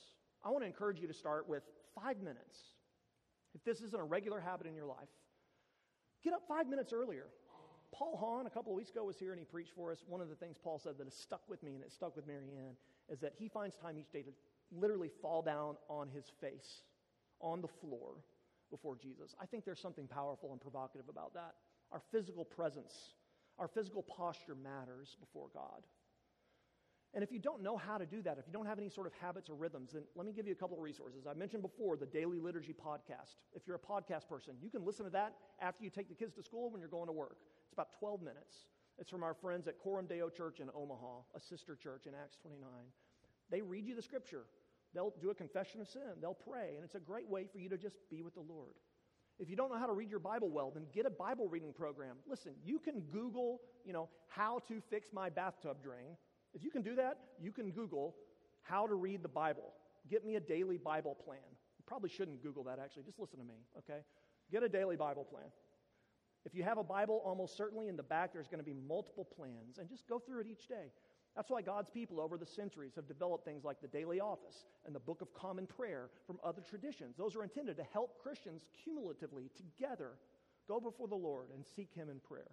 I 0.45 0.51
want 0.51 0.63
to 0.63 0.67
encourage 0.67 1.01
you 1.01 1.09
to 1.09 1.15
start 1.15 1.49
with 1.49 1.63
five 1.95 2.19
minutes. 2.19 2.59
If 3.55 3.65
this 3.65 3.81
isn't 3.81 4.01
a 4.01 4.05
regular 4.05 4.41
habit 4.41 4.67
in 4.67 4.75
your 4.75 4.87
life, 4.87 5.09
get 6.23 6.33
up 6.33 6.43
five 6.49 6.69
minutes 6.69 6.93
earlier. 6.93 7.27
Paul 7.93 8.17
Hahn, 8.17 8.47
a 8.47 8.51
couple 8.51 8.73
of 8.73 8.77
weeks 8.77 8.91
ago, 8.91 9.05
was 9.05 9.19
here 9.19 9.33
and 9.33 9.39
he 9.39 9.45
preached 9.45 9.73
for 9.75 9.91
us. 9.91 10.05
One 10.07 10.21
of 10.21 10.29
the 10.29 10.37
things 10.37 10.57
Paul 10.63 10.79
said 10.79 10.97
that 10.99 11.05
has 11.05 11.15
stuck 11.15 11.43
with 11.49 11.63
me 11.63 11.75
and 11.75 11.83
it 11.83 11.93
stuck 11.93 12.15
with 12.15 12.27
Marianne 12.27 12.77
is 13.09 13.19
that 13.21 13.33
he 13.37 13.49
finds 13.49 13.75
time 13.75 13.99
each 13.99 14.13
day 14.13 14.23
to 14.23 14.31
literally 14.71 15.11
fall 15.21 15.43
down 15.43 15.77
on 15.89 16.09
his 16.09 16.25
face, 16.41 16.83
on 17.41 17.61
the 17.61 17.69
floor 17.69 18.23
before 18.71 18.97
Jesus. 18.97 19.35
I 19.41 19.47
think 19.47 19.65
there's 19.65 19.81
something 19.81 20.07
powerful 20.07 20.53
and 20.53 20.61
provocative 20.61 21.09
about 21.09 21.35
that. 21.35 21.55
Our 21.93 22.01
physical 22.13 22.45
presence, 22.45 22.95
our 23.59 23.69
physical 23.69 24.03
posture 24.03 24.55
matters 24.55 25.17
before 25.21 25.49
God. 25.53 25.83
And 27.13 27.25
if 27.25 27.33
you 27.33 27.41
don't 27.41 27.63
know 27.63 27.77
how 27.77 27.99
to 27.99 28.07
do 28.07 28.23
that, 28.23 28.39
if 28.39 28.47
you 28.47 28.53
don't 28.53 28.67
have 28.67 28.79
any 28.79 28.89
sort 28.89 29.09
of 29.09 29.13
habits 29.15 29.51
or 29.51 29.57
rhythms, 29.57 29.91
then 29.95 30.03
let 30.15 30.27
me 30.27 30.33
give 30.33 30.47
you 30.47 30.53
a 30.53 30.57
couple 30.57 30.77
of 30.77 30.83
resources. 30.83 31.27
I 31.29 31.35
mentioned 31.35 31.63
before 31.63 31.97
the 31.97 32.07
Daily 32.07 32.39
Liturgy 32.39 32.73
podcast. 32.73 33.35
If 33.53 33.67
you're 33.67 33.75
a 33.75 33.81
podcast 33.81 34.29
person, 34.29 34.55
you 34.63 34.71
can 34.71 34.85
listen 34.85 35.05
to 35.07 35.11
that 35.11 35.35
after 35.61 35.83
you 35.83 35.91
take 35.91 36.09
the 36.09 36.15
kids 36.15 36.35
to 36.35 36.43
school 36.43 36.71
when 36.71 36.81
you're 36.81 36.89
going 36.89 37.07
to 37.07 37.13
work. 37.13 37.39
It's 37.65 37.73
about 37.73 37.89
12 37.99 38.23
minutes. 38.23 38.55
It's 38.97 39.11
from 39.11 39.25
our 39.25 39.35
friends 39.35 39.67
at 39.67 39.79
Coram 39.81 40.07
Deo 40.07 40.29
Church 40.29 40.61
in 40.61 40.69
Omaha, 40.75 41.23
a 41.35 41.41
sister 41.41 41.75
church 41.75 42.07
in 42.07 42.13
Acts 42.15 42.37
29. 42.43 42.69
They 43.51 43.63
read 43.63 43.87
you 43.87 43.97
the 43.97 44.03
scripture, 44.03 44.45
they'll 44.95 45.15
do 45.21 45.31
a 45.31 45.35
confession 45.35 45.81
of 45.81 45.89
sin, 45.89 46.21
they'll 46.21 46.35
pray, 46.35 46.75
and 46.77 46.85
it's 46.85 46.95
a 46.95 47.01
great 47.01 47.29
way 47.29 47.47
for 47.51 47.59
you 47.59 47.69
to 47.71 47.79
just 47.79 47.97
be 48.11 48.23
with 48.23 48.35
the 48.35 48.41
Lord. 48.41 48.75
If 49.41 49.51
you 49.51 49.57
don't 49.57 49.73
know 49.73 49.79
how 49.79 49.87
to 49.87 49.93
read 49.93 50.11
your 50.11 50.21
Bible 50.21 50.51
well, 50.51 50.71
then 50.71 50.85
get 50.93 51.07
a 51.07 51.11
Bible 51.11 51.49
reading 51.49 51.73
program. 51.73 52.17
Listen, 52.29 52.53
you 52.63 52.79
can 52.79 53.01
Google, 53.13 53.61
you 53.85 53.93
know, 53.93 54.09
how 54.29 54.61
to 54.69 54.81
fix 54.91 55.09
my 55.13 55.31
bathtub 55.31 55.83
drain 55.83 56.17
if 56.55 56.65
you 56.65 56.71
can 56.71 56.83
do 56.83 56.97
that, 56.97 57.19
you 57.41 57.53
can 57.53 57.71
Google 57.71 58.17
how 58.63 58.87
to 58.87 58.95
read 58.95 59.23
the 59.23 59.29
Bible. 59.29 59.73
Get 60.09 60.25
me 60.25 60.37
a 60.37 60.41
daily 60.41 60.79
Bible 60.79 61.15
plan. 61.25 61.39
You 61.79 61.85
probably 61.87 62.09
shouldn't 62.09 62.43
Google 62.43 62.65
that, 62.65 62.79
actually. 62.79 63.05
Just 63.05 63.19
listen 63.19 63.39
to 63.39 63.45
me, 63.45 63.55
okay? 63.79 64.01
Get 64.51 64.63
a 64.63 64.69
daily 64.69 64.97
Bible 64.97 65.25
plan. 65.25 65.47
If 66.45 66.55
you 66.55 66.63
have 66.63 66.79
a 66.79 66.83
Bible, 66.85 67.23
almost 67.25 67.57
certainly 67.57 67.89
in 67.89 67.97
the 67.97 68.03
back 68.03 68.33
there's 68.33 68.49
going 68.49 68.59
to 68.61 68.65
be 68.65 68.75
multiple 68.75 69.25
plans, 69.25 69.79
and 69.79 69.89
just 69.89 70.09
go 70.09 70.19
through 70.19 70.41
it 70.41 70.47
each 70.51 70.67
day. 70.67 70.91
That's 71.37 71.51
why 71.51 71.63
God's 71.63 71.91
people 71.91 72.21
over 72.21 72.37
the 72.37 72.47
centuries 72.47 72.93
have 72.97 73.07
developed 73.07 73.45
things 73.45 73.65
like 73.65 73.81
the 73.81 73.89
daily 73.89 74.21
office 74.21 74.65
and 74.85 74.95
the 74.95 75.01
Book 75.01 75.21
of 75.21 75.33
Common 75.33 75.67
Prayer 75.67 76.11
from 76.27 76.39
other 76.43 76.61
traditions. 76.69 77.17
Those 77.17 77.37
are 77.37 77.43
intended 77.43 77.77
to 77.77 77.85
help 77.93 78.21
Christians 78.21 78.67
cumulatively 78.83 79.51
together 79.57 80.13
go 80.67 80.81
before 80.81 81.09
the 81.09 81.15
Lord 81.15 81.49
and 81.55 81.65
seek 81.77 81.93
Him 81.95 82.09
in 82.09 82.19
prayer. 82.21 82.51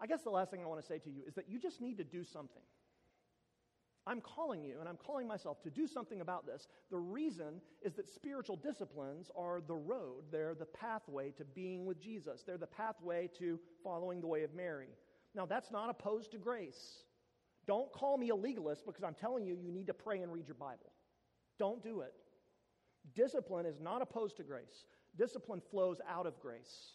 I 0.00 0.06
guess 0.06 0.22
the 0.22 0.30
last 0.30 0.50
thing 0.50 0.62
I 0.62 0.66
want 0.66 0.80
to 0.80 0.86
say 0.86 0.98
to 0.98 1.10
you 1.10 1.22
is 1.26 1.34
that 1.34 1.48
you 1.48 1.58
just 1.58 1.80
need 1.80 1.96
to 1.98 2.04
do 2.04 2.24
something. 2.24 2.62
I'm 4.06 4.20
calling 4.20 4.62
you, 4.62 4.80
and 4.80 4.88
I'm 4.88 4.98
calling 4.98 5.26
myself 5.26 5.62
to 5.62 5.70
do 5.70 5.86
something 5.86 6.20
about 6.20 6.44
this. 6.44 6.68
The 6.90 6.98
reason 6.98 7.62
is 7.82 7.94
that 7.94 8.08
spiritual 8.08 8.56
disciplines 8.56 9.30
are 9.34 9.62
the 9.66 9.74
road, 9.74 10.24
they're 10.30 10.54
the 10.54 10.66
pathway 10.66 11.30
to 11.38 11.44
being 11.44 11.86
with 11.86 12.00
Jesus, 12.00 12.42
they're 12.46 12.58
the 12.58 12.66
pathway 12.66 13.30
to 13.38 13.58
following 13.82 14.20
the 14.20 14.26
way 14.26 14.42
of 14.42 14.54
Mary. 14.54 14.88
Now, 15.34 15.46
that's 15.46 15.70
not 15.70 15.88
opposed 15.88 16.32
to 16.32 16.38
grace. 16.38 17.04
Don't 17.66 17.90
call 17.92 18.18
me 18.18 18.30
a 18.30 18.34
legalist 18.34 18.84
because 18.84 19.04
I'm 19.04 19.14
telling 19.14 19.44
you, 19.44 19.54
you 19.54 19.72
need 19.72 19.86
to 19.86 19.94
pray 19.94 20.20
and 20.20 20.32
read 20.32 20.46
your 20.46 20.56
Bible. 20.56 20.92
Don't 21.58 21.82
do 21.82 22.00
it. 22.00 22.14
Discipline 23.14 23.66
is 23.66 23.80
not 23.80 24.02
opposed 24.02 24.36
to 24.38 24.42
grace, 24.42 24.86
discipline 25.16 25.62
flows 25.70 26.00
out 26.08 26.26
of 26.26 26.40
grace. 26.40 26.92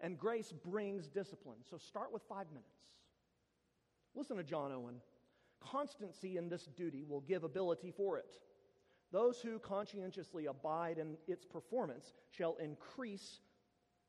And 0.00 0.18
grace 0.18 0.52
brings 0.64 1.06
discipline. 1.06 1.58
So 1.70 1.78
start 1.78 2.12
with 2.12 2.22
five 2.28 2.48
minutes. 2.48 2.96
Listen 4.16 4.36
to 4.36 4.42
John 4.42 4.72
Owen. 4.72 4.96
Constancy 5.60 6.36
in 6.38 6.48
this 6.48 6.64
duty 6.76 7.04
will 7.08 7.20
give 7.20 7.44
ability 7.44 7.92
for 7.96 8.18
it. 8.18 8.34
Those 9.12 9.40
who 9.40 9.60
conscientiously 9.60 10.46
abide 10.46 10.98
in 10.98 11.16
its 11.28 11.44
performance 11.44 12.14
shall 12.30 12.56
increase 12.56 13.40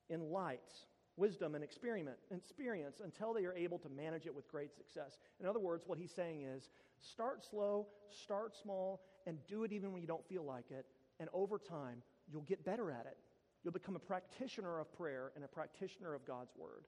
in 0.10 0.32
light, 0.32 0.72
wisdom, 1.18 1.56
and 1.56 1.64
experiment, 1.64 2.18
experience 2.36 3.02
until 3.04 3.34
they 3.34 3.46
are 3.46 3.54
able 3.54 3.78
to 3.80 3.90
manage 3.90 4.26
it 4.26 4.34
with 4.34 4.48
great 4.48 4.74
success. 4.74 5.20
In 5.40 5.48
other 5.48 5.60
words, 5.60 5.84
what 5.86 5.98
he's 5.98 6.12
saying 6.12 6.42
is 6.42 6.70
start 7.02 7.44
slow, 7.44 7.88
start 8.10 8.56
small, 8.56 9.02
and 9.28 9.38
do 9.48 9.64
it 9.64 9.72
even 9.72 9.92
when 9.92 10.02
you 10.02 10.08
don't 10.08 10.28
feel 10.28 10.44
like 10.44 10.72
it. 10.72 10.86
And 11.20 11.30
over 11.34 11.60
time, 11.60 12.02
you'll 12.32 12.42
get 12.44 12.66
better 12.66 12.92
at 12.92 13.06
it. 13.06 13.18
You'll 13.64 13.74
become 13.74 13.96
a 13.96 14.00
practitioner 14.00 14.80
of 14.80 14.92
prayer 14.94 15.32
and 15.36 15.46
a 15.46 15.48
practitioner 15.48 16.14
of 16.14 16.26
God's 16.26 16.52
word. 16.58 16.86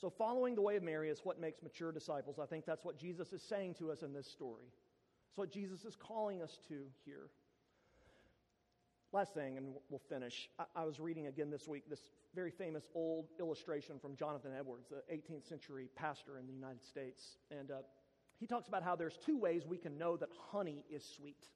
So, 0.00 0.10
following 0.10 0.54
the 0.54 0.62
way 0.62 0.76
of 0.76 0.82
Mary 0.82 1.08
is 1.08 1.20
what 1.24 1.40
makes 1.40 1.62
mature 1.62 1.90
disciples. 1.90 2.38
I 2.38 2.46
think 2.46 2.66
that's 2.66 2.84
what 2.84 2.98
Jesus 2.98 3.32
is 3.32 3.42
saying 3.42 3.74
to 3.74 3.90
us 3.90 4.02
in 4.02 4.12
this 4.12 4.26
story. 4.26 4.66
It's 5.28 5.38
what 5.38 5.50
Jesus 5.50 5.84
is 5.84 5.96
calling 5.96 6.42
us 6.42 6.58
to 6.68 6.84
here. 7.04 7.30
Last 9.12 9.34
thing, 9.34 9.56
and 9.56 9.68
we'll 9.88 10.00
finish. 10.08 10.48
I, 10.58 10.64
I, 10.74 10.84
was 10.84 10.98
reading 10.98 11.28
again 11.28 11.48
this 11.48 11.68
week 11.68 11.88
this 11.88 12.10
very 12.34 12.50
famous 12.50 12.88
old 12.94 13.26
illustration 13.38 13.98
from 14.00 14.16
Jonathan 14.16 14.50
Edwards, 14.56 14.88
the 14.88 15.14
18th 15.14 15.48
century 15.48 15.88
pastor 15.94 16.38
in 16.38 16.46
the 16.46 16.52
United 16.52 16.84
States. 16.84 17.38
And 17.50 17.70
uh, 17.70 17.76
he 18.38 18.46
talks 18.46 18.68
about 18.68 18.82
how 18.82 18.96
there's 18.96 19.16
two 19.24 19.38
ways 19.38 19.62
we 19.66 19.78
can 19.78 19.96
know 19.96 20.16
that 20.16 20.28
honey 20.50 20.84
is 20.90 21.04
sweet. 21.04 21.46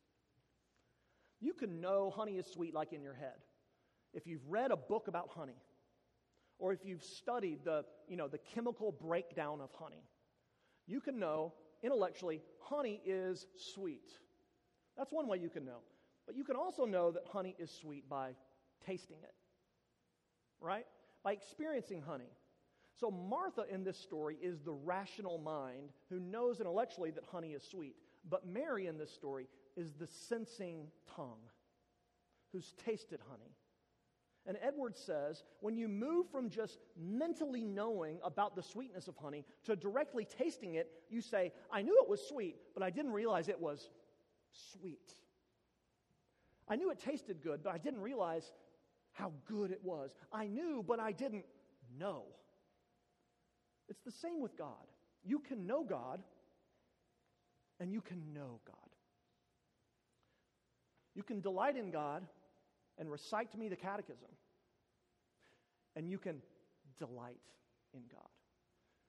You 1.40 1.52
can 1.52 1.80
know 1.80 2.10
honey 2.14 2.36
is 2.36 2.46
sweet 2.46 2.72
like 2.72 2.92
in 2.92 3.02
your 3.02 3.14
head. 3.14 3.44
If 4.14 4.26
you've 4.26 4.46
read 4.48 4.70
a 4.70 4.76
book 4.76 5.08
about 5.08 5.28
honey, 5.34 5.60
or 6.58 6.72
if 6.72 6.84
you've 6.84 7.02
studied 7.02 7.64
the, 7.64 7.84
you 8.08 8.16
know, 8.16 8.28
the 8.28 8.38
chemical 8.38 8.92
breakdown 8.92 9.60
of 9.60 9.70
honey, 9.72 10.04
you 10.86 11.00
can 11.00 11.18
know 11.18 11.52
intellectually 11.82 12.42
honey 12.60 13.00
is 13.04 13.46
sweet. 13.56 14.12
That's 14.96 15.12
one 15.12 15.26
way 15.26 15.38
you 15.38 15.48
can 15.48 15.64
know. 15.64 15.78
But 16.30 16.36
you 16.36 16.44
can 16.44 16.54
also 16.54 16.84
know 16.84 17.10
that 17.10 17.24
honey 17.32 17.56
is 17.58 17.72
sweet 17.72 18.08
by 18.08 18.36
tasting 18.86 19.16
it. 19.24 19.34
Right? 20.60 20.86
by 21.22 21.32
experiencing 21.32 22.02
honey. 22.02 22.30
So, 22.98 23.10
Martha 23.10 23.64
in 23.68 23.82
this 23.82 23.98
story 23.98 24.36
is 24.40 24.60
the 24.60 24.72
rational 24.72 25.38
mind 25.38 25.90
who 26.10 26.20
knows 26.20 26.60
intellectually 26.60 27.10
that 27.12 27.24
honey 27.24 27.52
is 27.52 27.62
sweet. 27.62 27.96
But 28.28 28.46
Mary 28.46 28.86
in 28.86 28.96
this 28.96 29.10
story 29.10 29.48
is 29.76 29.92
the 29.94 30.06
sensing 30.06 30.86
tongue 31.16 31.40
who's 32.52 32.74
tasted 32.84 33.20
honey. 33.28 33.56
And 34.46 34.56
Edwards 34.62 35.00
says 35.00 35.42
when 35.60 35.76
you 35.76 35.88
move 35.88 36.30
from 36.30 36.50
just 36.50 36.78
mentally 36.96 37.64
knowing 37.64 38.18
about 38.22 38.54
the 38.54 38.62
sweetness 38.62 39.08
of 39.08 39.16
honey 39.16 39.44
to 39.64 39.74
directly 39.76 40.26
tasting 40.26 40.74
it, 40.74 40.90
you 41.08 41.20
say, 41.20 41.52
I 41.72 41.82
knew 41.82 41.98
it 42.02 42.08
was 42.08 42.26
sweet, 42.26 42.56
but 42.72 42.82
I 42.84 42.90
didn't 42.90 43.12
realize 43.12 43.48
it 43.48 43.60
was 43.60 43.88
sweet. 44.72 45.12
I 46.70 46.76
knew 46.76 46.90
it 46.90 47.00
tasted 47.00 47.42
good, 47.42 47.64
but 47.64 47.74
I 47.74 47.78
didn't 47.78 48.00
realize 48.00 48.52
how 49.12 49.32
good 49.46 49.72
it 49.72 49.80
was. 49.82 50.12
I 50.32 50.46
knew, 50.46 50.84
but 50.86 51.00
I 51.00 51.10
didn't 51.10 51.44
know. 51.98 52.22
It's 53.88 54.02
the 54.04 54.12
same 54.12 54.40
with 54.40 54.56
God. 54.56 54.86
You 55.24 55.40
can 55.40 55.66
know 55.66 55.82
God, 55.82 56.20
and 57.80 57.92
you 57.92 58.00
can 58.00 58.32
know 58.32 58.60
God. 58.64 58.76
You 61.16 61.24
can 61.24 61.40
delight 61.40 61.76
in 61.76 61.90
God 61.90 62.22
and 62.98 63.10
recite 63.10 63.50
to 63.50 63.58
me 63.58 63.68
the 63.68 63.76
catechism, 63.76 64.28
and 65.96 66.08
you 66.08 66.18
can 66.18 66.40
delight 67.00 67.40
in 67.92 68.02
God 68.12 68.28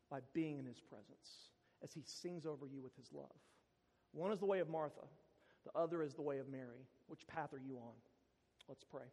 by 0.10 0.20
being 0.34 0.58
in 0.58 0.66
his 0.66 0.80
presence 0.80 1.52
as 1.84 1.94
he 1.94 2.02
sings 2.06 2.48
over 2.48 2.66
you 2.66 2.82
with 2.82 2.96
his 2.96 3.12
love. 3.14 3.30
One 4.14 4.32
is 4.32 4.40
the 4.40 4.46
way 4.46 4.60
of 4.60 4.70
Martha, 4.70 5.02
the 5.66 5.80
other 5.80 6.02
is 6.04 6.14
the 6.14 6.22
way 6.22 6.40
of 6.40 6.50
Mary. 6.50 6.88
Which 7.08 7.26
path 7.28 7.54
are 7.54 7.60
you 7.60 7.78
on? 7.78 7.94
Let's 8.68 8.84
pray. 8.84 9.06